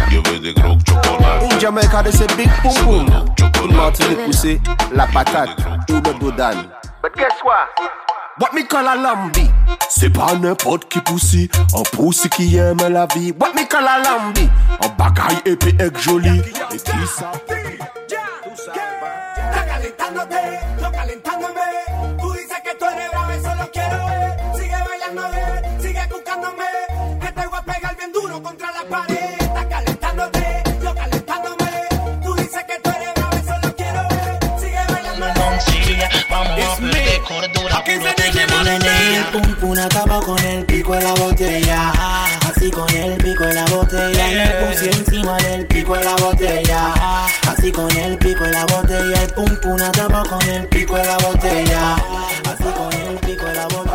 Je 0.09 0.21
weet 0.21 0.41
de 0.41 0.53
groot 0.53 0.81
chocolade. 0.83 1.45
In 1.45 1.59
Jamaica, 1.59 2.03
they 2.03 2.11
say 2.11 2.27
big 2.35 2.49
pum 2.61 2.73
pum. 2.83 3.35
In 3.63 3.75
Martinique, 3.75 4.27
we 4.27 4.33
say 4.33 4.59
la 4.91 5.07
patate 5.07 5.55
ou 5.89 6.01
le. 6.01 6.69
But 7.01 7.15
guess 7.15 7.33
what? 7.43 7.69
What 8.39 8.53
me 8.53 8.63
call 8.63 8.87
a 8.87 8.95
lambi? 8.95 9.49
C'est 9.89 10.09
pas 10.09 10.33
n'importe 10.35 10.89
qui 10.89 10.99
poussi, 11.01 11.49
un 11.75 11.83
poussi 11.95 12.29
qui 12.29 12.57
aime 12.57 12.87
la 12.89 13.05
vie. 13.13 13.31
What 13.39 13.53
me 13.53 13.67
call 13.67 13.87
a 13.87 13.99
lambi? 13.99 14.49
Un 14.81 14.89
bagaille 14.97 15.41
épais 15.45 15.75
et 15.79 15.91
joli. 16.01 16.41
Et 16.71 16.77
qui 16.77 17.07
ça? 17.07 17.31
Está 18.53 19.65
calentándote, 19.65 20.59
yo 20.79 20.91
calentándome. 20.91 21.61
Tú 22.19 22.33
dices 22.33 22.57
que 22.63 22.75
tú 22.75 22.85
eres 22.85 23.09
bravo, 23.09 23.31
eso 23.31 23.55
lo 23.55 23.71
quiero 23.71 24.05
ver. 24.05 24.37
Sigue 24.55 24.75
bailando 24.89 25.29
bien, 25.31 25.81
sigue 25.81 26.07
buscándome. 26.07 26.65
Que 27.19 27.31
te 27.31 27.47
voy 27.47 27.59
a 27.59 27.61
pegar 27.63 27.97
bien 27.97 28.11
duro 28.11 28.43
contra 28.43 28.71
la 28.71 28.83
pared. 28.83 29.33
Está 29.39 29.67
calentándote, 29.67 30.63
yo 30.83 30.93
calentándome. 30.93 31.71
Tú 32.23 32.35
dices 32.35 32.63
que 32.65 32.79
tú 32.79 32.89
eres 32.91 33.13
bravo, 33.15 33.35
eso 33.37 33.55
lo 33.63 33.75
quiero 33.75 34.01
ver. 34.09 34.59
Sigue 34.59 34.81
bailando 34.87 35.25
bien. 35.25 36.23
Vamos 36.29 36.63
a 36.63 36.75
perder 36.77 37.21
cordura, 37.21 37.83
puro 37.83 38.15
tenemos 38.15 38.67
el 38.67 39.25
pum 39.31 39.55
pum 39.55 39.79
acabo 39.79 40.21
con 40.21 40.39
el 40.45 40.63
pico 40.67 40.93
de 40.93 41.01
la 41.01 41.13
botella. 41.13 41.91
Así 42.63 42.71
con 42.71 42.89
el 42.95 43.17
pico 43.17 43.43
de 43.43 43.55
la 43.55 43.65
botella. 43.65 44.31
Y 44.31 44.37
el 44.37 44.53
pum 44.53 44.87
encima 44.87 45.37
del 45.39 45.67
pico 45.67 45.97
de 45.97 46.05
la 46.05 46.15
botella. 46.15 46.93
Así 47.45 47.69
con 47.73 47.91
el 47.91 48.17
pico 48.17 48.45
de 48.45 48.51
la 48.51 48.65
botella. 48.67 49.21
El 49.21 49.33
pum 49.33 49.55
pum 49.57 49.81
acabo 49.81 50.23
con 50.29 50.41
el 50.47 50.65
pico 50.69 50.95
de 50.95 51.03
la 51.03 51.17
botella. 51.17 51.95
Así 52.45 52.63
con 52.63 52.93
el 52.93 53.17
pico 53.17 53.45
de 53.47 53.53
la 53.53 53.67
botella. 53.67 53.92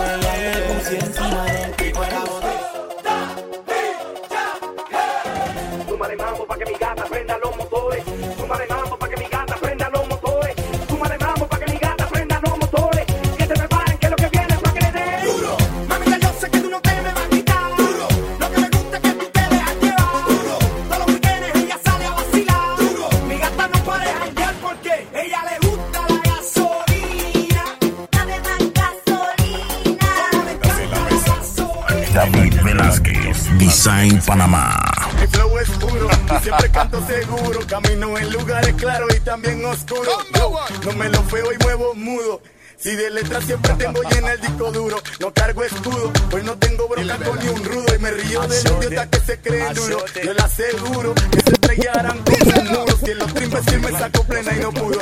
Panamá. 34.29 34.77
Mi 35.19 35.27
flow 35.27 35.59
es 35.59 35.71
puro 35.71 36.07
y 36.07 36.43
siempre 36.43 36.71
canto 36.71 37.03
seguro. 37.07 37.61
Camino 37.67 38.19
en 38.19 38.31
lugares 38.31 38.75
claros 38.75 39.09
y 39.17 39.21
también 39.21 39.65
oscuros. 39.65 40.27
Yo 40.35 40.53
no 40.85 40.93
me 40.99 41.09
lo 41.09 41.23
feo 41.23 41.51
y 41.51 41.57
muevo 41.65 41.95
mudo. 41.95 42.43
Si 42.77 42.95
de 42.95 43.09
letras 43.09 43.45
siempre 43.45 43.73
tengo 43.73 44.03
llena 44.03 44.33
el 44.33 44.41
disco 44.43 44.71
duro, 44.71 44.99
no 45.19 45.33
cargo 45.33 45.65
escudo, 45.65 46.13
pues 46.29 46.45
no 46.45 46.59
tengo 46.59 46.87
bronca 46.89 47.17
con 47.17 47.39
ni 47.39 47.49
un 47.49 47.65
rudo 47.65 47.87
y 47.95 47.99
me 48.01 48.11
río 48.11 48.43
de 48.43 48.63
los 48.65 48.85
idiotas 48.85 49.07
que 49.07 49.21
se 49.21 49.41
creen 49.41 49.75
duro. 49.75 50.05
Yo 50.23 50.35
le 50.35 50.41
aseguro 50.43 51.15
que 51.15 51.41
se 51.41 51.51
estrellarán 51.53 52.19
con 52.19 52.35
sus 52.35 52.65
muros. 52.65 52.97
Si 53.03 53.11
el 53.11 53.23
otro 53.23 53.45
imbécil 53.45 53.81
me 53.81 53.93
sacó 53.93 54.25
plena 54.25 54.53
y 54.53 54.61
no 54.61 54.73
pudo. 54.73 55.01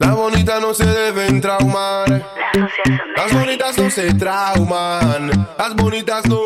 Las 0.00 0.16
bonitas 0.16 0.60
no 0.60 0.74
se 0.74 0.84
deben 0.84 1.40
traumar. 1.40 2.41
Las 2.52 3.32
bonitas 3.32 3.78
no 3.78 3.90
se 3.90 4.12
trauman. 4.12 5.48
Las 5.58 5.74
bonitas 5.74 6.26
no. 6.26 6.38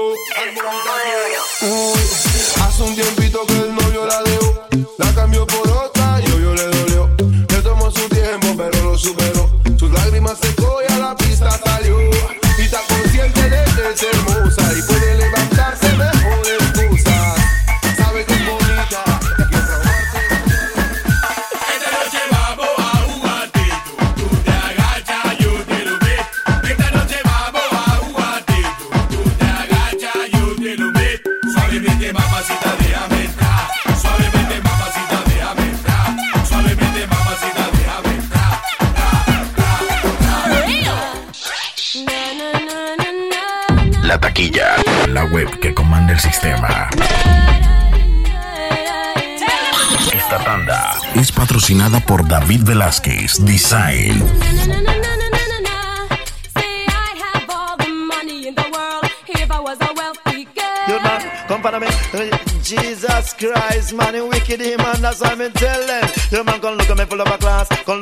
Uy, 1.63 2.01
hace 2.63 2.83
un 2.85 2.95
tiempito 2.95 3.45
que 3.47 3.55
el 3.55 3.75
novio 3.75 4.07
la 4.07 4.23
dejó. 4.23 4.69
La 4.99 5.13
cambió 5.15 5.45
por 5.49 5.69
otra 5.69 6.21
y 6.23 6.41
yo 6.41 6.55
le 6.55 6.63
dolió. 6.65 7.11
Le 7.49 7.61
tomó 7.61 7.91
su 7.91 8.09
tiempo, 8.09 8.55
pero 8.57 8.85
lo 8.85 8.97
superó. 8.97 9.51
Sus 9.77 9.91
lágrimas 9.91 10.39
secó 10.39 10.79
y 10.89 10.93
a 10.93 10.99
la 10.99 11.17
pista 11.17 11.51
salió. 11.51 11.99
Y 12.57 12.63
está 12.63 12.81
consciente 12.89 13.43
de 13.51 13.65
que 13.75 13.89
es 13.91 14.26
La 45.09 45.25
web 45.25 45.49
que 45.61 45.73
comanda 45.73 46.13
el 46.13 46.21
sistema. 46.21 46.91
Esta 50.13 50.39
tanda 50.45 50.93
es 51.15 51.33
patrocinada 51.33 52.01
por 52.01 52.29
David 52.29 52.65
Velázquez, 52.65 53.43
Design. 53.47 54.23
You 66.29 66.43
man, 66.45 66.61
come 66.61 66.77
look 66.77 66.91
at 66.91 66.99
me 66.99 67.05
full 67.07 67.21
of 67.21 67.29
a 67.29 67.31
a 67.31 67.39
class, 67.39 67.69
come 67.85 68.01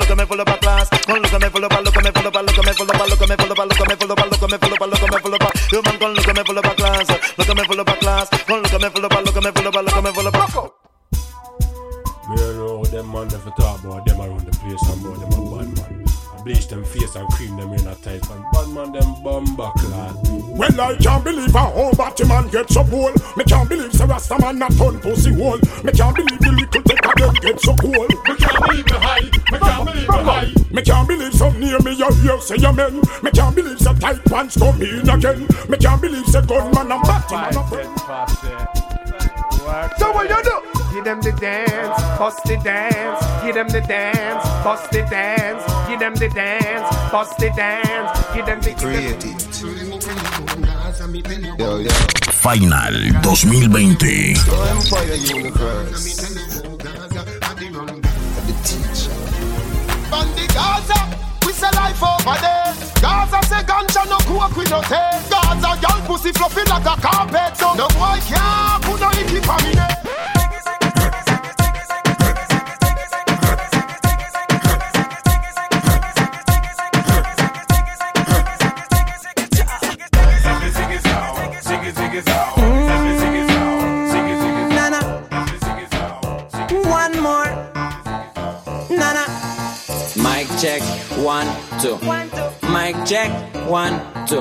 look 7.38 7.48
at 7.48 7.56
me 7.56 7.64
full 7.64 7.80
of 7.80 7.88
a 7.88 7.96
class, 7.96 8.28
come 8.30 8.62
look 8.62 8.72
at 8.72 8.80
me 8.80 8.88
full 8.88 9.04
of 9.04 9.12
a, 9.12 9.20
look 9.20 9.36
at 9.36 9.44
me 9.44 9.50
full 9.50 9.66
of 9.66 9.74
a, 9.74 9.82
look 9.82 9.96
at 9.96 10.04
me 10.04 10.10
full 10.12 10.26
of 10.26 10.34
a. 10.34 10.84
Me 12.30 12.36
don't 12.36 12.56
know 12.56 12.78
how 12.78 12.84
them 12.84 13.12
man 13.12 13.26
if 13.26 13.44
talk 13.56 13.84
about 13.84 14.06
them 14.06 14.20
around 14.20 14.46
the 14.46 14.52
place 14.56 14.88
and 14.88 15.04
about 15.04 15.20
them 15.20 15.32
a 15.32 15.56
bad 15.58 15.76
man. 15.76 16.04
I 16.32 16.42
bleach 16.42 16.68
them 16.68 16.84
face 16.84 17.14
and 17.16 17.28
cream 17.28 17.56
them 17.56 17.72
in 17.74 17.86
a 17.86 17.94
tight 17.96 18.30
and 18.30 18.44
bad 18.52 18.68
man 18.68 18.92
them 18.92 19.14
bumba 19.22 19.74
clad. 19.74 20.16
Well, 20.56 20.80
I 20.80 20.96
can't 20.96 21.22
believe 21.22 21.54
a 21.54 21.58
whole 21.58 21.92
batty 21.92 22.24
man 22.24 22.48
get 22.48 22.70
so 22.70 22.84
cool. 22.84 23.12
Me 23.36 23.44
can't 23.44 23.68
believe 23.68 23.92
Sir 23.92 24.06
Rasta 24.06 24.38
man 24.40 24.58
not 24.58 24.72
turn 24.72 24.98
pussy 25.00 25.34
hole. 25.34 25.58
Me 25.82 25.92
can't 25.92 26.16
believe 26.16 26.38
the 26.40 26.52
little 26.52 26.82
take 26.82 27.06
of 27.06 27.14
them 27.14 27.34
get 27.42 27.60
so 27.60 27.74
cool. 27.76 27.92
Me 27.92 28.36
can't 28.38 28.64
believe 28.64 28.86
the 28.86 28.98
high. 28.98 29.20
Me 29.52 29.58
can't 29.58 29.86
believe 29.86 30.06
the 30.06 30.24
high. 30.24 30.53
Me 30.74 30.82
can't 30.82 31.06
believe 31.06 31.32
some 31.32 31.60
near 31.60 31.78
me 31.84 31.92
you 31.92 32.12
hear 32.14 32.40
say 32.40 32.56
amen. 32.56 33.00
Me 33.22 33.30
can't 33.30 33.54
believe 33.54 33.78
some 33.78 33.96
tight 33.96 34.24
pants 34.24 34.56
come 34.58 34.82
in 34.82 35.08
again. 35.08 35.46
Me 35.68 35.78
can't 35.78 36.02
believe 36.02 36.26
say 36.26 36.42
gunman 36.42 36.90
and 36.90 37.02
batty 37.04 37.34
man 37.36 37.56
a 37.56 37.62
friend. 37.68 37.96
So 39.98 40.10
what 40.10 40.28
you 40.28 40.42
do? 40.42 40.60
Give 40.92 41.04
them 41.04 41.20
the 41.20 41.30
dance, 41.40 42.02
bust 42.18 42.42
the 42.44 42.56
dance. 42.64 43.24
Give 43.44 43.54
them 43.54 43.68
the 43.68 43.82
dance, 43.82 44.44
bust 44.64 44.90
the 44.90 45.02
dance. 45.02 45.62
Give 45.88 46.00
them 46.00 46.16
the 46.16 46.28
dance, 46.30 46.96
bust 47.12 47.38
the 47.38 47.50
dance. 47.50 48.34
Give 48.34 48.44
them 48.44 48.60
the 48.60 48.74
Create 48.74 49.24
Yo, 51.56 51.78
yo. 51.78 51.90
Final 52.32 52.94
2020. 53.22 54.34
Gaza, 60.54 60.94
we 61.44 61.52
say 61.52 61.70
life 61.74 62.02
over 62.02 62.38
there. 62.40 62.72
Gaza 63.02 63.42
say 63.48 63.62
ganja 63.66 64.06
no 64.08 64.18
coke 64.24 64.56
we 64.56 64.64
no 64.70 64.80
take. 64.82 65.28
Gaza 65.28 65.74
girl 65.82 66.00
pussy 66.06 66.32
fluffy 66.32 66.62
like 66.70 66.86
a 66.86 66.94
carpet. 67.00 67.56
So 67.56 67.74
no 67.74 67.88
boy 67.88 68.18
can't 68.22 68.82
put 68.84 69.00
no 69.00 69.10
icky 69.10 69.40
for 69.42 69.58
me. 69.64 70.13
Check. 91.24 92.02
One, 92.04 92.30
two. 92.30 92.68
Mic 92.68 93.06
check. 93.06 93.30
One, 93.68 94.00
two. 94.26 94.40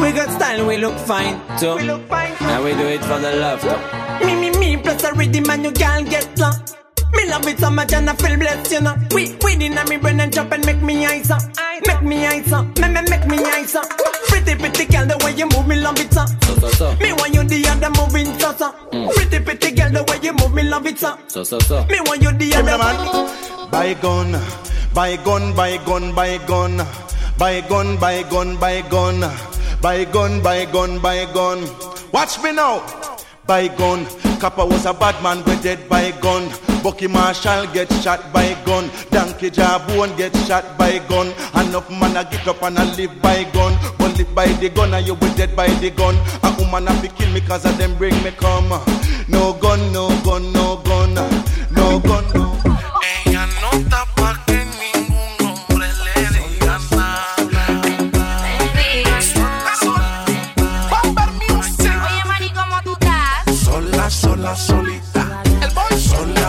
We 0.00 0.12
got 0.12 0.30
style, 0.30 0.66
we 0.66 0.76
look 0.76 0.96
fine 0.98 1.40
too. 1.58 1.76
We 1.76 1.82
look 1.82 2.08
fine. 2.08 2.32
And 2.40 2.64
we 2.64 2.72
do 2.72 2.86
it 2.86 3.02
for 3.04 3.18
the 3.18 3.34
love 3.36 3.60
too. 3.60 4.26
Me, 4.26 4.34
me, 4.36 4.58
me, 4.58 4.76
plus 4.76 5.02
a 5.04 5.12
rhythm 5.12 5.50
and 5.50 5.64
you 5.64 5.72
can't 5.72 6.08
get 6.08 6.38
low. 6.38 6.50
Me 7.12 7.28
love 7.28 7.46
it 7.46 7.58
so 7.58 7.70
much 7.70 7.92
and 7.92 8.08
I 8.08 8.14
feel 8.14 8.36
blessed, 8.36 8.72
you 8.72 8.80
know. 8.80 8.96
We, 9.14 9.36
we 9.44 9.54
in 9.54 9.74
me 9.88 9.96
brain 9.96 10.20
and 10.20 10.32
jump 10.32 10.52
and 10.52 10.64
make 10.66 10.82
me 10.82 11.06
eyes 11.06 11.30
up. 11.30 11.42
Make 11.86 12.02
me 12.02 12.26
eyes 12.26 12.52
up. 12.52 12.66
Me, 12.78 12.88
me, 12.88 13.00
make 13.08 13.26
me 13.26 13.38
eyes 13.38 13.74
up. 13.74 13.88
Pretty, 14.44 14.60
pretty 14.60 14.84
girl, 14.92 15.06
the 15.06 15.16
way 15.24 15.32
you 15.32 15.48
move 15.48 15.66
me 15.66 15.76
love 15.76 15.98
it, 15.98 16.12
so. 16.12 16.26
So, 16.26 16.54
so, 16.56 16.68
so. 16.68 16.96
Me 16.96 17.12
want 17.14 17.32
you 17.32 17.44
the 17.44 17.64
other 17.66 17.88
moving, 17.96 18.38
so, 18.38 18.52
so. 18.52 18.72
Mm. 18.92 19.10
Pretty, 19.14 19.40
pretty 19.40 19.70
girl, 19.70 19.90
the 19.90 20.04
way 20.04 20.20
you 20.20 20.34
move 20.34 20.52
me 20.52 20.62
love 20.64 20.86
it, 20.86 20.98
so. 20.98 21.16
So, 21.28 21.44
so, 21.44 21.58
so. 21.60 21.86
Me 21.86 21.98
want 22.04 22.20
you 22.20 22.30
the 22.30 22.54
other 22.54 22.76
man. 22.76 23.70
Buy 23.70 23.94
gun, 23.94 24.36
buy 24.92 25.16
gun, 25.16 25.54
buy 25.56 25.78
gun, 25.78 26.14
buy 26.14 26.36
gun, 26.44 26.76
buy 27.38 27.62
gun, 27.62 27.96
buy 27.96 28.22
gun, 28.28 28.56
buy 28.60 28.82
gun, 28.82 29.20
buy 29.80 30.04
gun, 30.04 30.42
buy 30.42 30.64
gun, 30.66 30.98
buy 31.00 31.24
gun. 31.32 31.64
Watch 32.12 32.42
me 32.42 32.52
now. 32.52 32.84
By 33.46 33.68
gun, 33.68 34.04
Kappa 34.40 34.66
was 34.66 34.84
a 34.84 34.92
bad 34.92 35.22
man, 35.22 35.42
we 35.44 35.56
dead 35.62 35.88
by 35.88 36.10
gun. 36.20 36.52
Bucky 36.84 37.06
Marshall 37.06 37.66
get 37.72 37.90
shot 38.02 38.30
by 38.30 38.52
gun. 38.66 38.90
Donkey 39.10 39.48
Jabone 39.50 40.14
get 40.18 40.36
shot 40.46 40.76
by 40.76 40.98
gun. 41.08 41.32
Enough 41.54 41.88
man 41.90 42.14
a 42.14 42.24
get 42.30 42.46
up 42.46 42.62
and 42.62 42.76
a 42.76 42.84
live 42.84 43.22
by 43.22 43.44
gun. 43.54 43.72
But 43.96 44.18
live 44.18 44.34
by 44.34 44.48
the 44.48 44.68
gun 44.68 44.92
and 44.92 45.06
you 45.06 45.14
will 45.14 45.34
dead 45.34 45.56
by 45.56 45.68
the 45.80 45.88
gun. 45.88 46.14
A 46.42 46.54
woman 46.58 46.86
a 46.86 46.92
fi 47.00 47.08
kill 47.08 47.32
me 47.32 47.40
cause 47.40 47.64
of 47.64 47.78
them 47.78 47.96
bring 47.96 48.12
me 48.22 48.32
come. 48.32 48.68
No 49.28 49.54
gun, 49.54 49.80
no 49.94 50.08
gun, 50.24 50.52
no 50.52 50.76
gun, 50.84 51.14
no 51.70 51.98
gun, 52.00 52.24
no 52.34 52.60
Ella 53.24 53.46
no 53.62 53.70
está 53.78 54.04
pa' 54.16 54.44
que 54.44 54.62
ningún 54.76 55.40
hombre 55.40 55.88
le 56.04 56.20
diga 56.36 56.78
Oye, 62.04 62.24
Mari, 62.26 62.50
¿cómo 62.50 62.82
tú 62.84 62.92
estás? 62.92 63.56
Sola, 63.56 64.10
sola, 64.10 64.54
solita. 64.54 64.93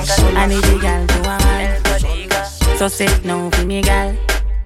El 0.05 0.11
boy 0.11 0.15
sola, 0.15 0.43
I 0.43 0.47
need 0.47 0.65
a 0.65 0.77
girl 0.77 1.07
to 1.07 1.29
a. 1.29 2.77
So 2.77 2.87
sit 2.87 3.25
now 3.25 3.49
for 3.49 3.65
me, 3.65 3.81
girl. 3.81 4.15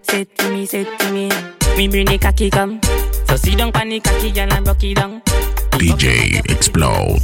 Sit 0.01 0.35
to 0.37 0.49
me, 0.51 0.65
sit 0.65 0.87
to 0.99 1.11
me. 1.13 1.29
Me 1.77 1.87
bring 1.87 2.05
the 2.07 2.17
cocky 2.17 2.49
come. 2.49 2.81
So 3.27 3.37
sit 3.37 3.57
down 3.57 3.71
pan 3.71 3.89
the 3.89 3.99
cocky, 4.01 4.31
girl, 4.31 4.51
and 4.51 4.67
rock 4.67 4.83
it 4.83 4.95
down. 4.95 5.21
DJ 5.71 6.39
Explode. 6.51 7.21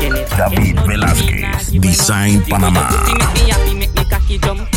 David 0.00 0.76
Velázquez, 0.80 1.80
Design 1.80 2.42
Panamá. 2.42 2.88
Pussy 2.88 3.14
make 3.14 3.34
me 3.34 3.50
happy, 3.50 3.74
make 3.74 3.94
me 3.94 4.04
cocky 4.10 4.38
jump. 4.38 4.70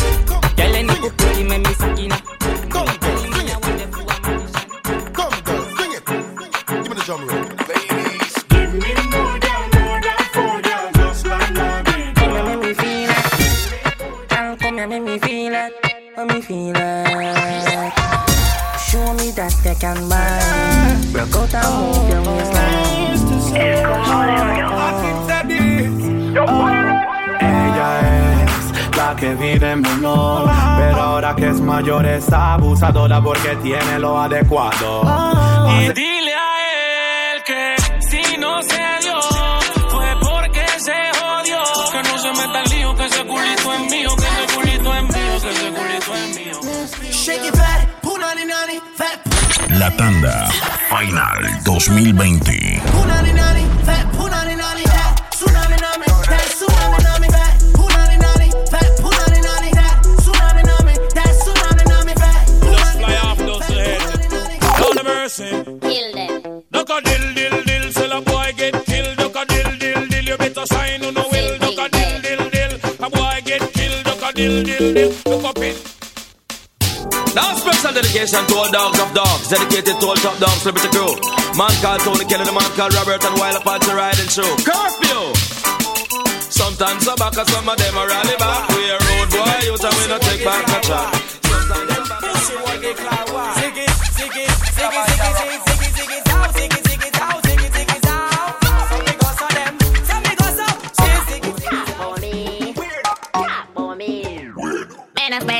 Girl, 0.56 0.74
any 0.74 1.00
good 1.00 1.16
pussy 1.16 1.42
make 1.44 1.66
me 1.66 1.74
sucky 1.74 2.08
now. 2.08 2.20
Come, 2.70 2.86
girl, 3.00 3.18
sing 3.18 3.48
it. 3.48 3.92
Come, 5.12 5.42
girl, 5.42 5.64
sing 5.76 5.92
it. 5.92 6.04
Give 6.06 6.88
me 6.88 6.94
the 6.94 7.02
drum 7.04 7.26
roll. 7.26 7.57
Que 29.18 29.34
vive 29.34 29.72
en 29.72 29.80
menor, 29.80 30.48
pero 30.78 31.00
ahora 31.00 31.34
que 31.34 31.48
es 31.48 31.60
mayor 31.60 32.06
es 32.06 32.32
abusadora 32.32 33.20
porque 33.20 33.56
tiene 33.56 33.98
lo 33.98 34.18
adecuado. 34.20 35.02
Y 35.80 35.88
dile 35.92 36.34
a 36.34 37.34
él 37.34 37.42
que 37.44 37.74
si 38.00 38.36
no 38.38 38.62
se 38.62 38.76
dio 39.02 39.20
fue 39.90 40.06
porque 40.20 40.64
se 40.78 40.94
jodió. 41.18 41.58
Que 41.92 42.02
no 42.08 42.18
se 42.18 42.30
meta 42.30 42.62
en 42.62 42.70
lío, 42.70 42.94
que 42.94 43.06
ese 43.06 43.24
culito 43.24 43.74
es 43.74 43.90
mío, 43.90 44.10
que 44.16 44.24
ese 44.26 44.54
culito 44.54 44.94
es 44.94 45.02
mío, 45.02 45.40
que 45.42 45.50
ese 45.50 45.72
culito 45.72 46.14
es 46.14 46.36
mío. 46.36 46.60
Shake 47.10 47.46
it 47.48 47.56
fat, 47.56 47.88
punani 48.02 48.44
nani, 48.44 48.80
fat 48.96 49.18
La 49.78 49.90
tanda 49.96 50.48
Final 50.88 51.62
2020. 51.64 52.82
punani 52.92 53.32
nani, 53.32 53.66
fat 53.84 54.06
punani 54.16 54.54
nani, 54.56 54.82
mercy. 65.28 65.50
Kill 65.84 66.12
them. 66.12 66.62
Duck 66.72 66.88
a 66.88 67.00
dill 67.02 67.34
dill 67.34 67.62
dill, 67.64 67.92
sell 67.92 68.12
a 68.12 68.20
boy 68.22 68.52
get 68.56 68.74
killed. 68.86 69.16
Duck 69.18 69.36
a 69.36 69.44
dill 69.44 69.72
dill 69.78 70.06
dill, 70.08 70.24
you 70.24 70.36
better 70.38 70.66
sign 70.66 71.04
on 71.04 71.14
no 71.14 71.24
will. 71.28 71.58
Duck 71.58 71.78
a 71.84 71.86
dill 71.96 72.14
dill 72.24 72.50
dill, 72.50 72.72
a 73.06 73.10
boy 73.10 73.36
get 73.44 73.62
killed. 73.76 74.04
Duck 74.04 74.22
a 74.24 74.32
dill 74.32 74.64
dill 74.64 74.94
dill, 74.94 75.12
look 75.26 75.44
up 75.44 75.58
it. 75.58 75.76
Now 77.34 77.54
special 77.60 77.92
dedication 77.92 78.42
to 78.48 78.54
all 78.56 78.70
dogs 78.72 79.00
of 79.00 79.12
dogs, 79.12 79.48
dedicated 79.48 80.00
to 80.00 80.06
all 80.06 80.16
top 80.16 80.38
dogs, 80.38 80.62
celebrity 80.62 80.88
crew. 80.96 81.12
Man 81.60 81.74
called 81.84 82.00
Tony 82.00 82.24
Kelly, 82.24 82.44
the 82.48 82.52
man 82.52 82.70
called 82.72 82.94
Robert, 82.94 83.22
and 83.22 83.36
Wild 83.38 83.60
Apache 83.60 83.92
riding 83.92 84.30
through. 84.32 84.56
Curfew! 84.64 85.36
Sometimes 86.48 87.04
so 87.04 87.14
back, 87.16 87.34
some 87.34 87.68
of 87.68 87.76
them 87.76 87.94
are 88.00 88.08
rally 88.08 88.36
back. 88.40 88.68
We 88.72 88.80
a 88.88 88.96
road 88.96 89.28
boy, 89.28 89.60
you 89.68 89.76
tell 89.76 89.92
me 89.92 90.08
not 90.08 90.22
take 90.22 90.44
back 90.44 90.64
a 90.72 90.80
track. 90.80 91.12
Man, 91.52 91.68
I 91.70 92.34
spend 92.40 93.87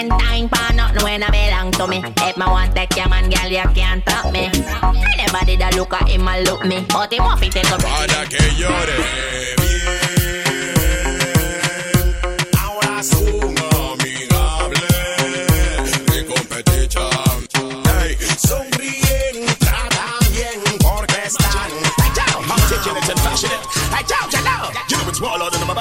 time 0.08 0.48
for 0.48 0.74
nothing 0.74 1.02
when 1.02 1.22
I 1.22 1.30
belong 1.30 1.72
to 1.72 1.86
me. 1.86 2.02
If 2.16 2.36
my 2.36 2.46
want 2.46 2.74
take 2.74 2.96
your 2.96 3.08
man, 3.08 3.30
girl, 3.30 3.50
you 3.50 3.74
can't 3.74 4.02
stop 4.02 4.32
me. 4.32 4.50
Anybody 5.18 5.56
that 5.56 5.74
look 5.76 5.92
at 5.92 6.08
him, 6.08 6.28
I 6.28 6.40
look 6.40 6.64
me. 6.64 6.84
But 6.88 7.12
he 7.12 7.20
want 7.20 7.42
to 7.42 7.50
take 7.50 7.64
a 7.66 7.78
Para 7.78 8.26
que 8.28 8.38
llore 8.58 9.57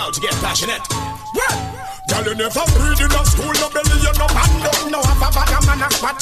more 0.08 0.14
than 0.14 0.14
I'm 0.14 0.14
about 0.14 0.14
to 0.14 0.22
get 0.22 0.34
passionate. 0.40 0.84
Girl, 2.08 2.24
you 2.24 2.36
never 2.36 2.64
read 2.80 3.00
in 3.00 3.12
a 3.12 3.26
school, 3.26 3.52
no 3.60 3.70
belly, 3.70 4.00
you 4.00 4.14
no 4.16 4.28
bando. 4.28 4.72
No 4.90 5.02
have 5.04 5.20
a 5.20 5.30
bag 5.36 5.52
of 5.52 5.66
man, 5.68 5.82
a 5.84 5.92
spot 5.92 6.20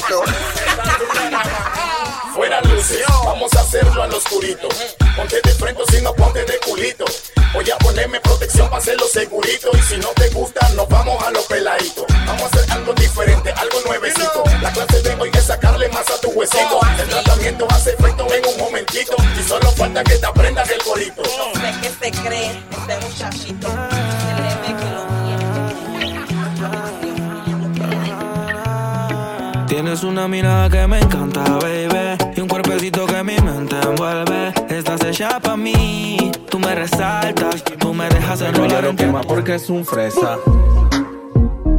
Fuera 2.34 2.60
luces, 2.62 3.04
vamos 3.24 3.52
a 3.54 3.60
hacerlo 3.60 4.02
al 4.02 4.12
oscurito. 4.14 4.68
Ponte 5.14 5.40
de 5.42 5.54
frente, 5.54 5.82
si 5.90 6.00
no 6.00 6.14
ponte 6.14 6.42
de 6.44 6.58
culito. 6.60 7.04
Voy 7.52 7.70
a 7.70 7.76
ponerme 7.78 8.20
protección 8.20 8.68
para 8.68 8.80
hacerlo 8.80 9.06
segurito. 9.06 9.70
Y 9.74 9.82
si 9.82 9.98
no 9.98 10.08
te 10.08 10.30
gusta, 10.30 10.66
nos 10.70 10.88
vamos 10.88 11.22
a 11.22 11.30
los 11.30 11.44
peladitos. 11.46 12.06
Vamos 12.26 12.42
a 12.42 12.46
hacer 12.46 12.72
algo 12.72 12.94
diferente, 12.94 13.52
algo 13.52 13.80
nuevecito. 13.86 14.42
La 14.62 14.72
clase 14.72 15.02
de 15.02 15.14
hoy 15.14 15.30
es 15.34 15.44
sacarle 15.44 15.88
más 15.90 16.10
a 16.10 16.18
tu 16.20 16.30
huesito. 16.30 16.80
El 16.98 17.08
tratamiento 17.08 17.66
hace 17.70 17.90
efecto 17.90 18.26
en 18.32 18.46
un 18.46 18.56
momentito. 18.58 19.14
Y 19.38 19.42
solo 19.42 19.70
falta 19.72 20.02
que 20.04 20.16
te 20.16 20.26
aprendas 20.26 20.70
el 20.70 20.82
corito. 20.82 21.22
¿De 21.22 21.74
qué 21.82 21.90
se 22.00 22.10
cree 22.22 22.62
este 22.70 22.96
muchachito? 23.06 23.68
Tienes 29.90 30.04
una 30.04 30.28
mirada 30.28 30.70
que 30.70 30.86
me 30.86 31.00
encanta, 31.00 31.42
baby. 31.42 32.16
Y 32.36 32.40
un 32.40 32.46
cuerpecito 32.46 33.06
que 33.06 33.24
mi 33.24 33.36
mente 33.38 33.74
envuelve. 33.82 34.52
Estás 34.68 35.02
hecha 35.04 35.40
pa' 35.40 35.56
mí. 35.56 36.30
Tú 36.48 36.60
me 36.60 36.76
resaltas, 36.76 37.64
tú 37.64 37.92
me 37.92 38.08
dejas 38.08 38.40
enrollar 38.40 38.84
en 38.84 38.94
quema 38.94 39.20
porque 39.22 39.56
es 39.56 39.68
un 39.68 39.84
fresa. 39.84 40.38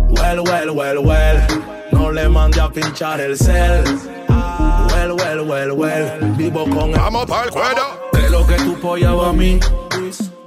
Well, 0.09 0.41
well, 0.41 0.71
well, 0.71 0.97
well. 0.97 1.41
No 1.93 2.11
le 2.11 2.27
mande 2.27 2.59
a 2.59 2.67
pinchar 2.69 3.21
el 3.21 3.37
cel. 3.37 3.81
Well, 4.27 5.15
well, 5.15 5.47
well, 5.47 5.71
well. 5.71 6.35
Vivo 6.35 6.65
con 6.65 6.91
Vamos 6.91 7.25
pa'l 7.27 7.49
cuero. 7.49 8.09
De 8.11 8.29
lo 8.29 8.45
que 8.45 8.55
tu 8.55 8.77
polla 8.81 9.13
va 9.13 9.29
a 9.29 9.31
mí. 9.31 9.57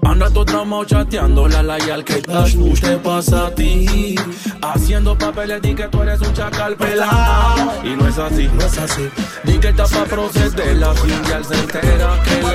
Anda 0.05 0.29
todo 0.31 0.45
tramo 0.45 0.85
chateando 0.85 1.49
la 1.49 1.63
layal 1.63 2.05
que 2.05 2.21
dash 2.21 2.55
te 2.81 2.97
pasa 2.99 3.47
a 3.47 3.51
ti. 3.55 4.15
Haciendo 4.61 5.17
papeles 5.17 5.63
di 5.63 5.75
que 5.75 5.89
tú 5.89 6.03
eres 6.03 6.21
un 6.21 6.35
chacal 6.35 6.77
pelado. 6.77 7.73
Y 7.83 7.97
no 7.97 8.07
es 8.07 8.19
así, 8.19 8.49
no 8.53 8.65
es 8.65 8.79
así. 8.79 9.09
Di 9.45 9.59
que 9.59 9.69
está 9.69 9.87
pa' 9.87 10.05
proceder 10.05 10.77
la 10.77 10.95
finga 10.95 11.43
se 11.43 11.55
entera 11.55 12.23
que 12.23 12.43
le 12.43 12.55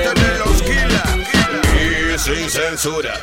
Y 2.14 2.20
sin 2.20 2.50
censura. 2.50 3.14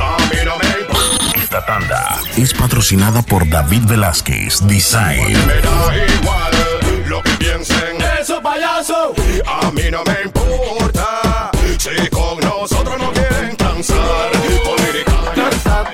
A 0.00 0.16
mí 0.18 0.40
no 0.44 0.56
me 0.58 0.80
importa. 0.80 1.38
Esta 1.38 1.64
tanda 1.66 2.20
es 2.36 2.52
patrocinada 2.52 3.22
por 3.22 3.48
David 3.48 3.84
Velázquez 3.86 4.66
Design. 4.66 5.32
Me 5.46 5.60
da 5.60 5.96
igual 6.20 6.52
lo 7.06 7.22
que 7.22 7.30
piensen. 7.32 8.00
Eso 8.20 8.40
payaso. 8.42 9.14
A 9.46 9.70
mí 9.70 9.82
no 9.90 10.02
me 10.04 10.22
importa 10.24 11.14
no 11.84 12.13
transar. 15.34 15.92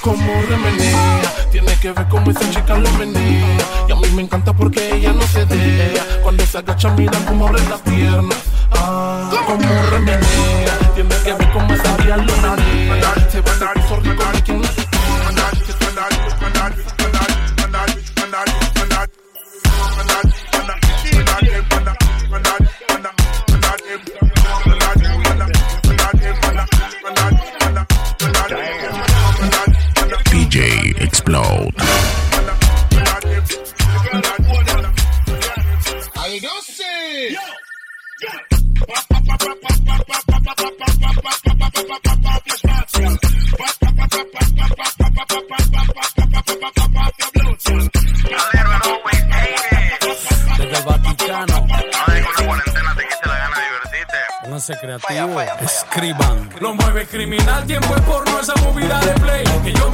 Como 0.00 0.32
de 0.42 0.56
menea, 0.56 1.22
tiene 1.52 1.78
que 1.78 1.92
ver 1.92 2.08
cómo 2.08 2.30
esa 2.30 2.50
chica 2.50 2.76
lo 2.76 2.90
menea. 2.92 3.56
Y 3.88 3.92
a 3.92 3.94
mí 3.94 4.08
me 4.14 4.22
encanta 4.22 4.52
porque 4.52 4.96
ella 4.96 5.12
no 5.12 5.22
se 5.22 5.46
deja. 5.46 6.04
Cuando 6.22 6.44
se 6.44 6.58
agacha, 6.58 6.90
mira 6.90 7.18
cómo 7.26 7.46
abre 7.46 7.62
las 7.68 7.80
piernas. 7.80 8.38
Ah, 8.72 9.30
como 9.46 9.68
remenea, 9.90 10.78
tiene 10.94 11.14
que 11.24 11.32
ver 11.34 11.50
cómo 11.52 11.72
esa 11.72 11.96
tía 11.98 12.16
lo 12.16 12.36
menea. 12.36 12.62
Escriban. 55.94 56.48
Lo 56.58 56.74
mueve 56.74 57.04
criminal, 57.04 57.66
tiempo 57.66 57.94
es 57.94 58.00
porno, 58.02 58.40
esa 58.40 58.54
movida 58.62 58.98
de 59.00 59.12
play. 59.20 59.44
Que 59.62 59.74
yo 59.74 59.90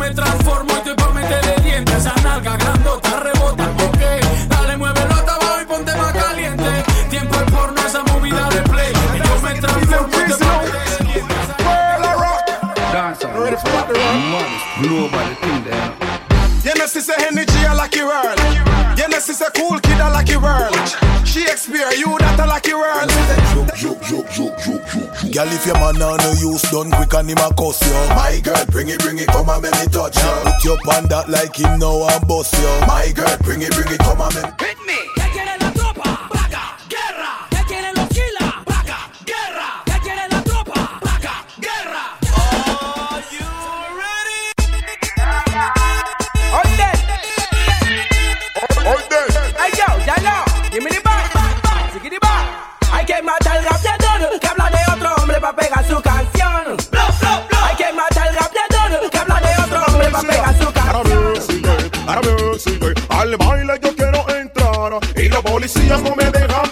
Girl, 25.38 25.52
if 25.52 25.66
your 25.66 25.74
man 25.76 26.02
on 26.02 26.16
no 26.16 26.32
use 26.32 26.62
done 26.62 26.90
quick 26.90 27.14
and 27.14 27.30
him 27.30 27.38
a 27.38 27.54
cuss 27.54 27.80
you. 27.86 27.92
My 28.16 28.40
girl, 28.42 28.66
bring 28.72 28.88
it, 28.88 28.98
bring 28.98 29.20
it, 29.20 29.28
come 29.28 29.48
and 29.48 29.62
make 29.62 29.70
me 29.70 29.86
touch 29.86 30.16
you. 30.16 30.30
Put 30.42 30.64
your 30.64 30.78
pan 30.78 31.06
that 31.10 31.28
like 31.28 31.54
him 31.54 31.78
now 31.78 32.08
and 32.08 32.26
bust 32.26 32.54
you. 32.54 32.86
My 32.88 33.12
girl, 33.14 33.36
bring 33.42 33.62
it, 33.62 33.70
bring 33.70 33.86
it, 33.86 34.00
come 34.00 34.20
and 34.20 34.34
make 34.34 34.60
me. 34.60 34.67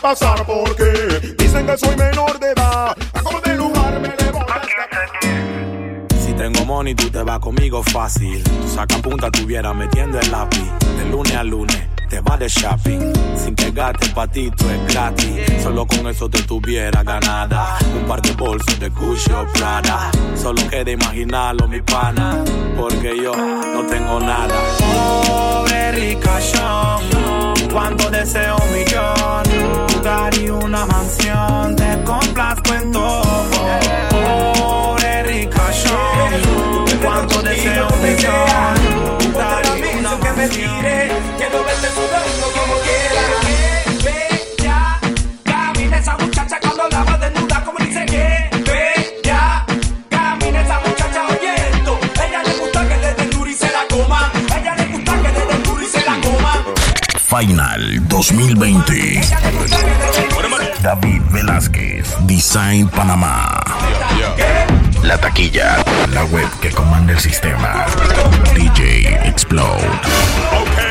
Pasar 0.07 0.47
porque 0.47 1.35
dicen 1.37 1.67
que 1.67 1.77
soy 1.77 1.97
menor 1.97 2.39
de 2.39 2.53
edad. 2.53 2.97
Como 3.25 3.41
de 3.41 3.57
lugar 3.57 3.99
me 3.99 4.09
levanto. 4.09 4.57
Si 6.25 6.33
tengo 6.35 6.65
money, 6.65 6.95
tú 6.95 7.11
te 7.11 7.25
vas 7.25 7.41
conmigo 7.41 7.83
fácil. 7.83 8.41
Tú 8.45 8.69
saca 8.73 8.99
punta, 8.99 9.33
tuviera 9.33 9.75
metiendo 9.75 10.21
el 10.21 10.31
lápiz. 10.31 10.71
De 10.97 11.11
lunes 11.11 11.35
a 11.35 11.43
lunes, 11.43 11.89
te 12.09 12.21
vas 12.21 12.39
de 12.39 12.49
shopping. 12.49 13.13
Sin 13.37 13.57
que 13.57 13.73
gastes 13.73 14.11
patito 14.11 14.71
es 14.71 14.95
gratis. 14.95 15.43
Solo 15.61 15.85
con 15.87 16.07
eso 16.07 16.29
te 16.29 16.41
tuviera 16.45 17.03
ganada. 17.03 17.77
Un 18.01 18.07
par 18.07 18.23
de 18.23 18.31
bolsos 18.31 18.79
de 18.79 18.89
Gucci 18.91 19.33
o 19.33 19.45
Prada. 19.55 20.13
Solo 20.41 20.63
queda 20.69 20.93
imaginarlo, 20.93 21.67
mi 21.67 21.83
pana. 21.83 22.45
Porque 22.77 23.13
yo 23.21 23.33
no 23.35 23.85
tengo 23.87 24.21
nada. 24.21 24.55
Pobre 24.79 25.91
ricachón. 25.91 27.57
Cuando 27.73 28.09
deseo 28.09 28.57
un 28.57 28.73
millón. 28.73 29.96
Y 30.07 30.49
una 30.49 30.87
mansión. 30.87 31.75
Te 31.75 32.05
complazco 32.05 32.75
en 32.75 32.93
todo. 32.93 33.45
Pobre 34.55 35.23
ricachón. 35.25 36.31
Cuando 37.03 37.43
deseo 37.43 37.89
que 40.21 40.31
me 40.33 40.49
tire. 40.49 41.11
Quiero 41.37 41.65
verte 41.65 41.89
sudando 41.97 42.47
como 42.57 42.75
quiera. 42.87 43.25
Bella, 44.05 44.79
camina 45.43 45.99
esa 45.99 46.17
muchacha 46.19 46.57
cuando 46.61 46.89
la 46.89 47.03
va 47.03 47.19
desnuda 47.19 47.65
como 47.65 47.79
dice 47.79 48.07
que. 48.07 48.49
Bella, 48.71 49.67
camina 50.09 50.61
esa 50.61 50.79
muchacha 50.87 51.21
oyendo. 51.35 51.99
Ella 52.25 52.43
le 52.45 52.53
gusta 52.61 52.89
que 52.89 52.97
den 52.97 53.31
duro 53.31 53.51
y 53.51 53.55
se 53.55 53.67
la 53.73 53.85
coma. 53.91 54.33
Ella 54.57 54.75
le 54.77 54.85
gusta 54.87 55.13
que 55.21 55.31
den 55.33 55.63
duro 55.65 55.83
y 55.83 55.87
se 55.87 56.05
la 56.05 56.15
coma. 56.21 56.53
Final 57.19 57.76
2020. 58.17 59.21
David 60.83 61.21
Velázquez, 61.31 62.17
Design 62.21 62.89
Panamá. 62.89 63.61
La 65.03 65.19
taquilla, 65.19 65.85
la 66.15 66.25
web 66.25 66.49
que 66.63 66.71
comanda 66.71 67.13
el 67.13 67.19
sistema. 67.19 67.85
DJ 68.55 69.29
Explode. 69.29 70.86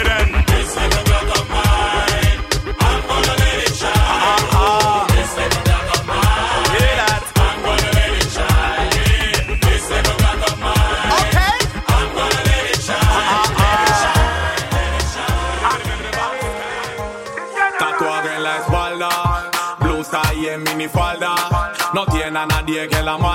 Tiene 22.65 22.97
a 22.97 23.17
nadie 23.17 23.34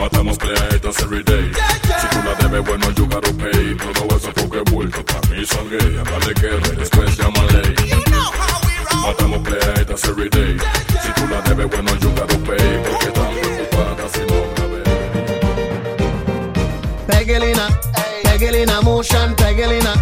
Matamos 0.00 0.38
pleitos 0.38 0.98
every 1.02 1.22
day. 1.24 1.52
Si 2.00 2.06
tú 2.08 2.22
la 2.24 2.34
debes, 2.36 2.64
bueno, 2.66 2.90
you 2.92 3.06
gotta 3.06 3.30
pay. 3.34 3.76
Todo 3.76 4.16
eso 4.16 4.32
porque 4.34 4.62
bulto, 4.70 5.04
pa' 5.04 5.20
mí 5.28 5.44
son 5.44 5.68
gay. 5.68 5.98
Háblale 5.98 6.34
que 6.34 6.48
después 6.76 7.16
llámale. 7.18 7.74
Matamos 8.94 9.40
pleitos 9.42 10.02
every 10.04 10.30
day. 10.30 10.56
Si 11.02 11.12
tú 11.12 11.28
la 11.28 11.42
debes, 11.42 11.68
bueno, 11.68 11.94
you 12.00 12.08
gotta 12.12 12.38
pay. 12.38 12.80
Porque 12.82 13.06
están 13.08 13.34
preocupadas 13.40 14.12
si 14.12 14.20
no 14.20 14.38
la 14.56 14.64
ves. 14.72 14.88
Pegelina, 17.06 17.68
Pegelina 18.22 18.80
motion, 18.80 19.34
Pegelina, 19.36 19.92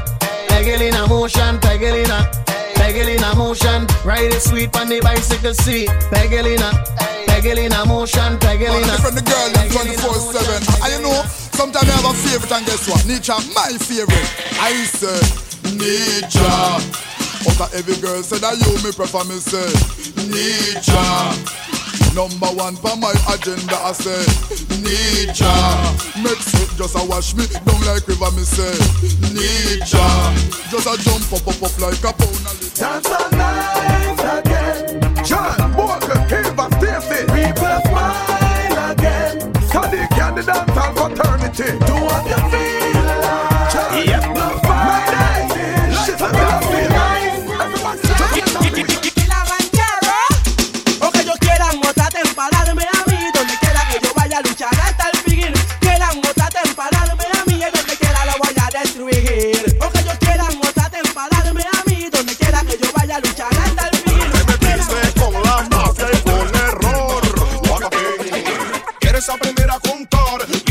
Pegelina 0.49 1.07
motion, 1.07 1.59
Pegelina, 1.59 2.31
Pegelina 2.77 3.35
motion. 3.35 3.85
Ride 4.05 4.33
it 4.33 4.43
sweet 4.43 4.77
on 4.77 4.89
the 4.89 5.01
bicycle 5.01 5.55
seat. 5.55 5.91
Pegelina, 6.13 6.71
Pegelina 7.39 7.87
motion, 7.87 8.37
Pegelina. 8.43 8.99
From 8.99 9.15
the 9.15 9.23
girl 9.23 9.49
them 9.55 9.71
24-7 9.71 10.83
And 10.83 10.91
you 10.91 11.03
know, 11.07 11.23
sometimes 11.55 11.87
I 11.87 11.95
have 11.95 12.11
a 12.11 12.15
favorite 12.19 12.51
and 12.51 12.67
guess 12.67 12.91
what? 12.91 13.07
Nietzsche, 13.07 13.31
my 13.55 13.71
favorite. 13.79 14.27
I 14.59 14.75
say, 14.83 15.23
Nietzsche. 15.79 16.43
But 17.47 17.71
a 17.71 17.79
every 17.79 17.95
girl 18.03 18.27
said 18.27 18.43
that 18.43 18.59
you 18.59 18.75
me 18.83 18.91
prefer 18.91 19.23
me 19.31 19.39
say 19.39 19.71
Nietzsche. 20.27 20.99
Number 22.11 22.51
one 22.59 22.75
for 22.75 22.99
my 22.99 23.15
agenda 23.31 23.79
I 23.87 23.95
say 23.95 24.19
Nietzsche. 24.83 25.47
Makes 26.19 26.59
it 26.59 26.75
just 26.75 26.99
a 26.99 27.07
wash 27.07 27.39
me 27.39 27.47
down 27.47 27.79
like 27.87 28.03
river 28.11 28.35
me 28.35 28.43
say 28.43 28.75
Nietzsche. 29.31 29.95
Just 30.75 30.91
a 30.91 30.99
jump 31.07 31.31
up 31.31 31.47
up 31.47 31.63
up 31.63 31.75
like 31.79 32.03
a 32.03 32.11
pound 32.19 32.51
of 32.51 32.59
liquor. 32.59 32.83
Dance 32.83 33.07
all 33.15 33.31
night 33.31 34.43
again 34.43 34.58
John 35.29 35.77
Walker, 35.77 36.25
Kiva, 36.27 36.69
Stacy 36.79 37.27
People 37.27 37.81
smile 37.85 38.93
again. 38.93 39.53
Sadiq 39.69 40.19
and 40.19 40.39
the 40.39 40.43
dancehall 40.43 40.95
fraternity 40.97 41.79
Do 41.85 41.93
what 41.93 42.25
you 42.31 42.41
feel 42.51 43.05
like. 43.21 44.07
Yep 44.07 44.38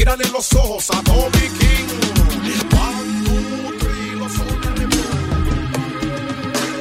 miran 0.08 0.22
en 0.22 0.32
los 0.32 0.54
ojos 0.54 0.90
a 0.92 1.02
King. 1.02 1.88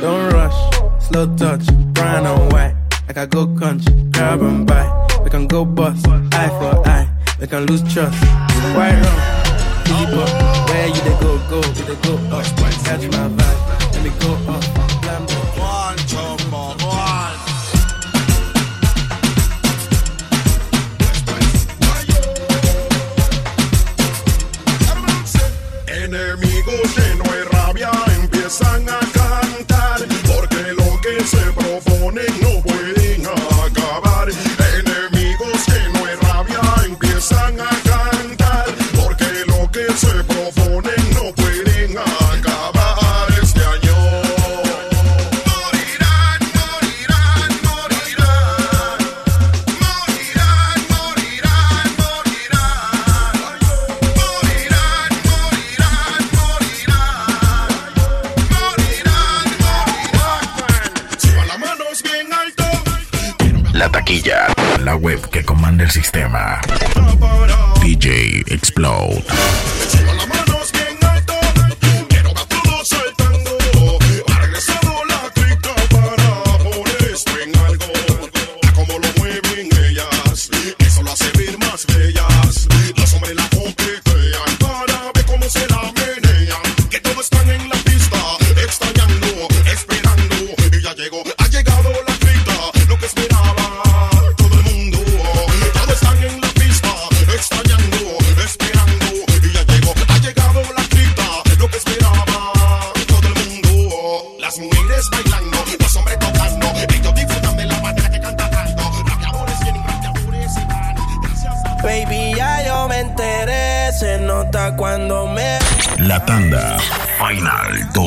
Don't 0.01 0.33
rush, 0.33 0.55
slow 1.01 1.27
touch, 1.37 1.67
brown 1.93 2.27
and 2.27 2.53
white. 2.53 2.75
Like 3.09 3.19
I 3.19 3.27
go 3.27 3.47
country, 3.59 3.93
grab 4.12 4.43
and 4.43 4.67
buy. 4.67 4.87
We 5.25 5.31
can 5.31 5.47
go 5.49 5.64
bust, 5.64 6.07
eye 6.07 6.49
for 6.49 6.87
eye. 6.87 7.09
We 7.41 7.47
can 7.47 7.67
lose 7.67 7.83
trust. 7.93 8.17
White 8.77 9.01
rum, 9.03 9.21
easy 9.87 10.07
buck. 10.14 10.69
Where 10.69 10.87
you 10.87 11.01
they 11.03 11.17
go, 11.21 11.39
go, 11.51 11.57
you 11.57 11.85
they 11.85 11.97
go 12.03 12.14
up. 12.37 12.45
Catch 12.85 13.09
my 13.11 13.29
vibe, 13.29 13.93
let 13.93 14.05
me 14.05 14.11
go 14.21 14.53
up. 14.53 14.86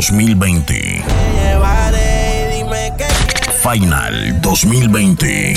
2020. 0.10 0.74
llevaré. 0.74 2.56
Dime 2.56 2.94
qué 2.98 3.06
Final 3.62 4.42
2020. 4.42 5.54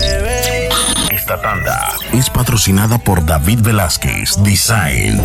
bebé. 0.00 0.68
Esta 1.10 1.40
tanda 1.40 1.92
es 2.12 2.30
patrocinada 2.30 2.98
por 2.98 3.26
David 3.26 3.62
Velázquez 3.62 4.40
Design. 4.44 5.20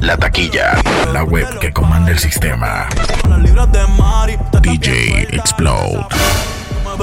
La 0.00 0.16
taquilla, 0.16 0.80
la 1.12 1.24
web 1.24 1.58
que 1.58 1.72
comanda 1.72 2.12
el 2.12 2.20
sistema. 2.20 2.86
DJ 4.62 5.22
Explode. 5.34 6.06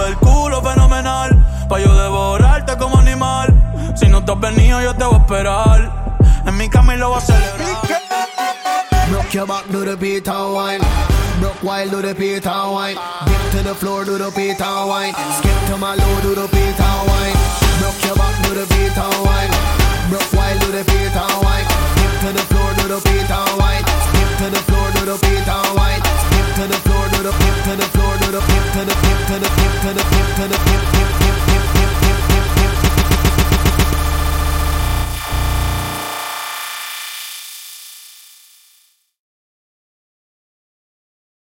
El 0.08 0.16
culo 0.16 0.62
fenomenal. 0.62 1.46
Pa' 1.68 1.80
yo 1.80 1.94
devorarte 1.94 2.78
como 2.78 3.00
animal. 3.00 3.54
Si 3.98 4.08
no 4.08 4.24
te 4.24 4.32
has 4.32 4.40
venido, 4.40 4.82
yo 4.82 4.96
te 4.96 5.04
voy 5.04 5.16
a 5.16 5.18
esperar. 5.18 6.18
En 6.46 6.56
mi 6.56 6.70
cama 6.70 6.96
y 6.96 6.98
lo 7.00 7.10
voy 7.10 7.18
a 7.18 7.22
celebrar. 7.22 8.27
Rock 9.28 9.34
your 9.34 9.46
back, 9.46 9.68
do 9.68 9.84
the 9.84 9.98
Peter 9.98 10.32
wine. 10.32 10.80
Broke 11.44 11.62
wild, 11.62 11.92
do 11.92 12.02
the 12.02 12.16
Peter 12.16 12.48
wine. 12.48 12.96
Dip 12.96 13.44
to 13.52 13.60
the 13.68 13.76
floor, 13.76 14.06
do 14.06 14.18
the 14.18 14.32
Peter 14.32 14.64
wine. 14.88 15.12
Skip 15.12 15.60
to 15.68 15.76
my 15.76 16.00
low, 16.00 16.16
do 16.24 16.32
the 16.32 16.48
Peter 16.48 16.94
wine. 17.12 17.36
Broke 17.76 18.00
your 18.08 18.16
back, 18.16 18.36
do 18.48 18.56
the 18.56 18.64
Peter 18.72 19.12
wine. 19.28 19.52
Broke 20.08 20.32
wild, 20.32 20.56
do 20.64 20.72
the 20.72 20.80
Peter 20.88 21.28
wine. 21.44 21.68
Dip 22.00 22.14
to 22.24 22.30
the 22.40 22.44
floor, 22.48 22.72
do 22.80 22.88
the 22.88 23.00
Peter 23.04 23.44
wine. 23.60 23.84
Skip 24.08 24.32
to 24.40 24.48
the 24.48 24.62
floor, 24.64 24.88
do 24.96 25.04
the 25.12 25.18
Peter 25.20 25.60
wine. 25.76 26.02
Skip 26.24 26.48
to 26.56 26.64
the 26.72 26.80
floor, 26.88 27.04
do 27.12 27.20
the 27.28 27.34
beat, 27.36 27.58
to 27.68 27.74
the 27.76 27.88
floor, 28.00 28.14
do 28.24 28.28
the 28.32 28.42
beat, 28.48 28.66
to 28.80 28.82
the 28.88 28.96
beat, 28.96 29.22
to 29.28 29.36
the 29.44 29.50
beat, 29.60 29.76
to 29.76 29.92
the 29.92 30.04
beat 30.08 30.28
to 30.40 30.46
the 30.48 30.58
beat, 30.64 31.57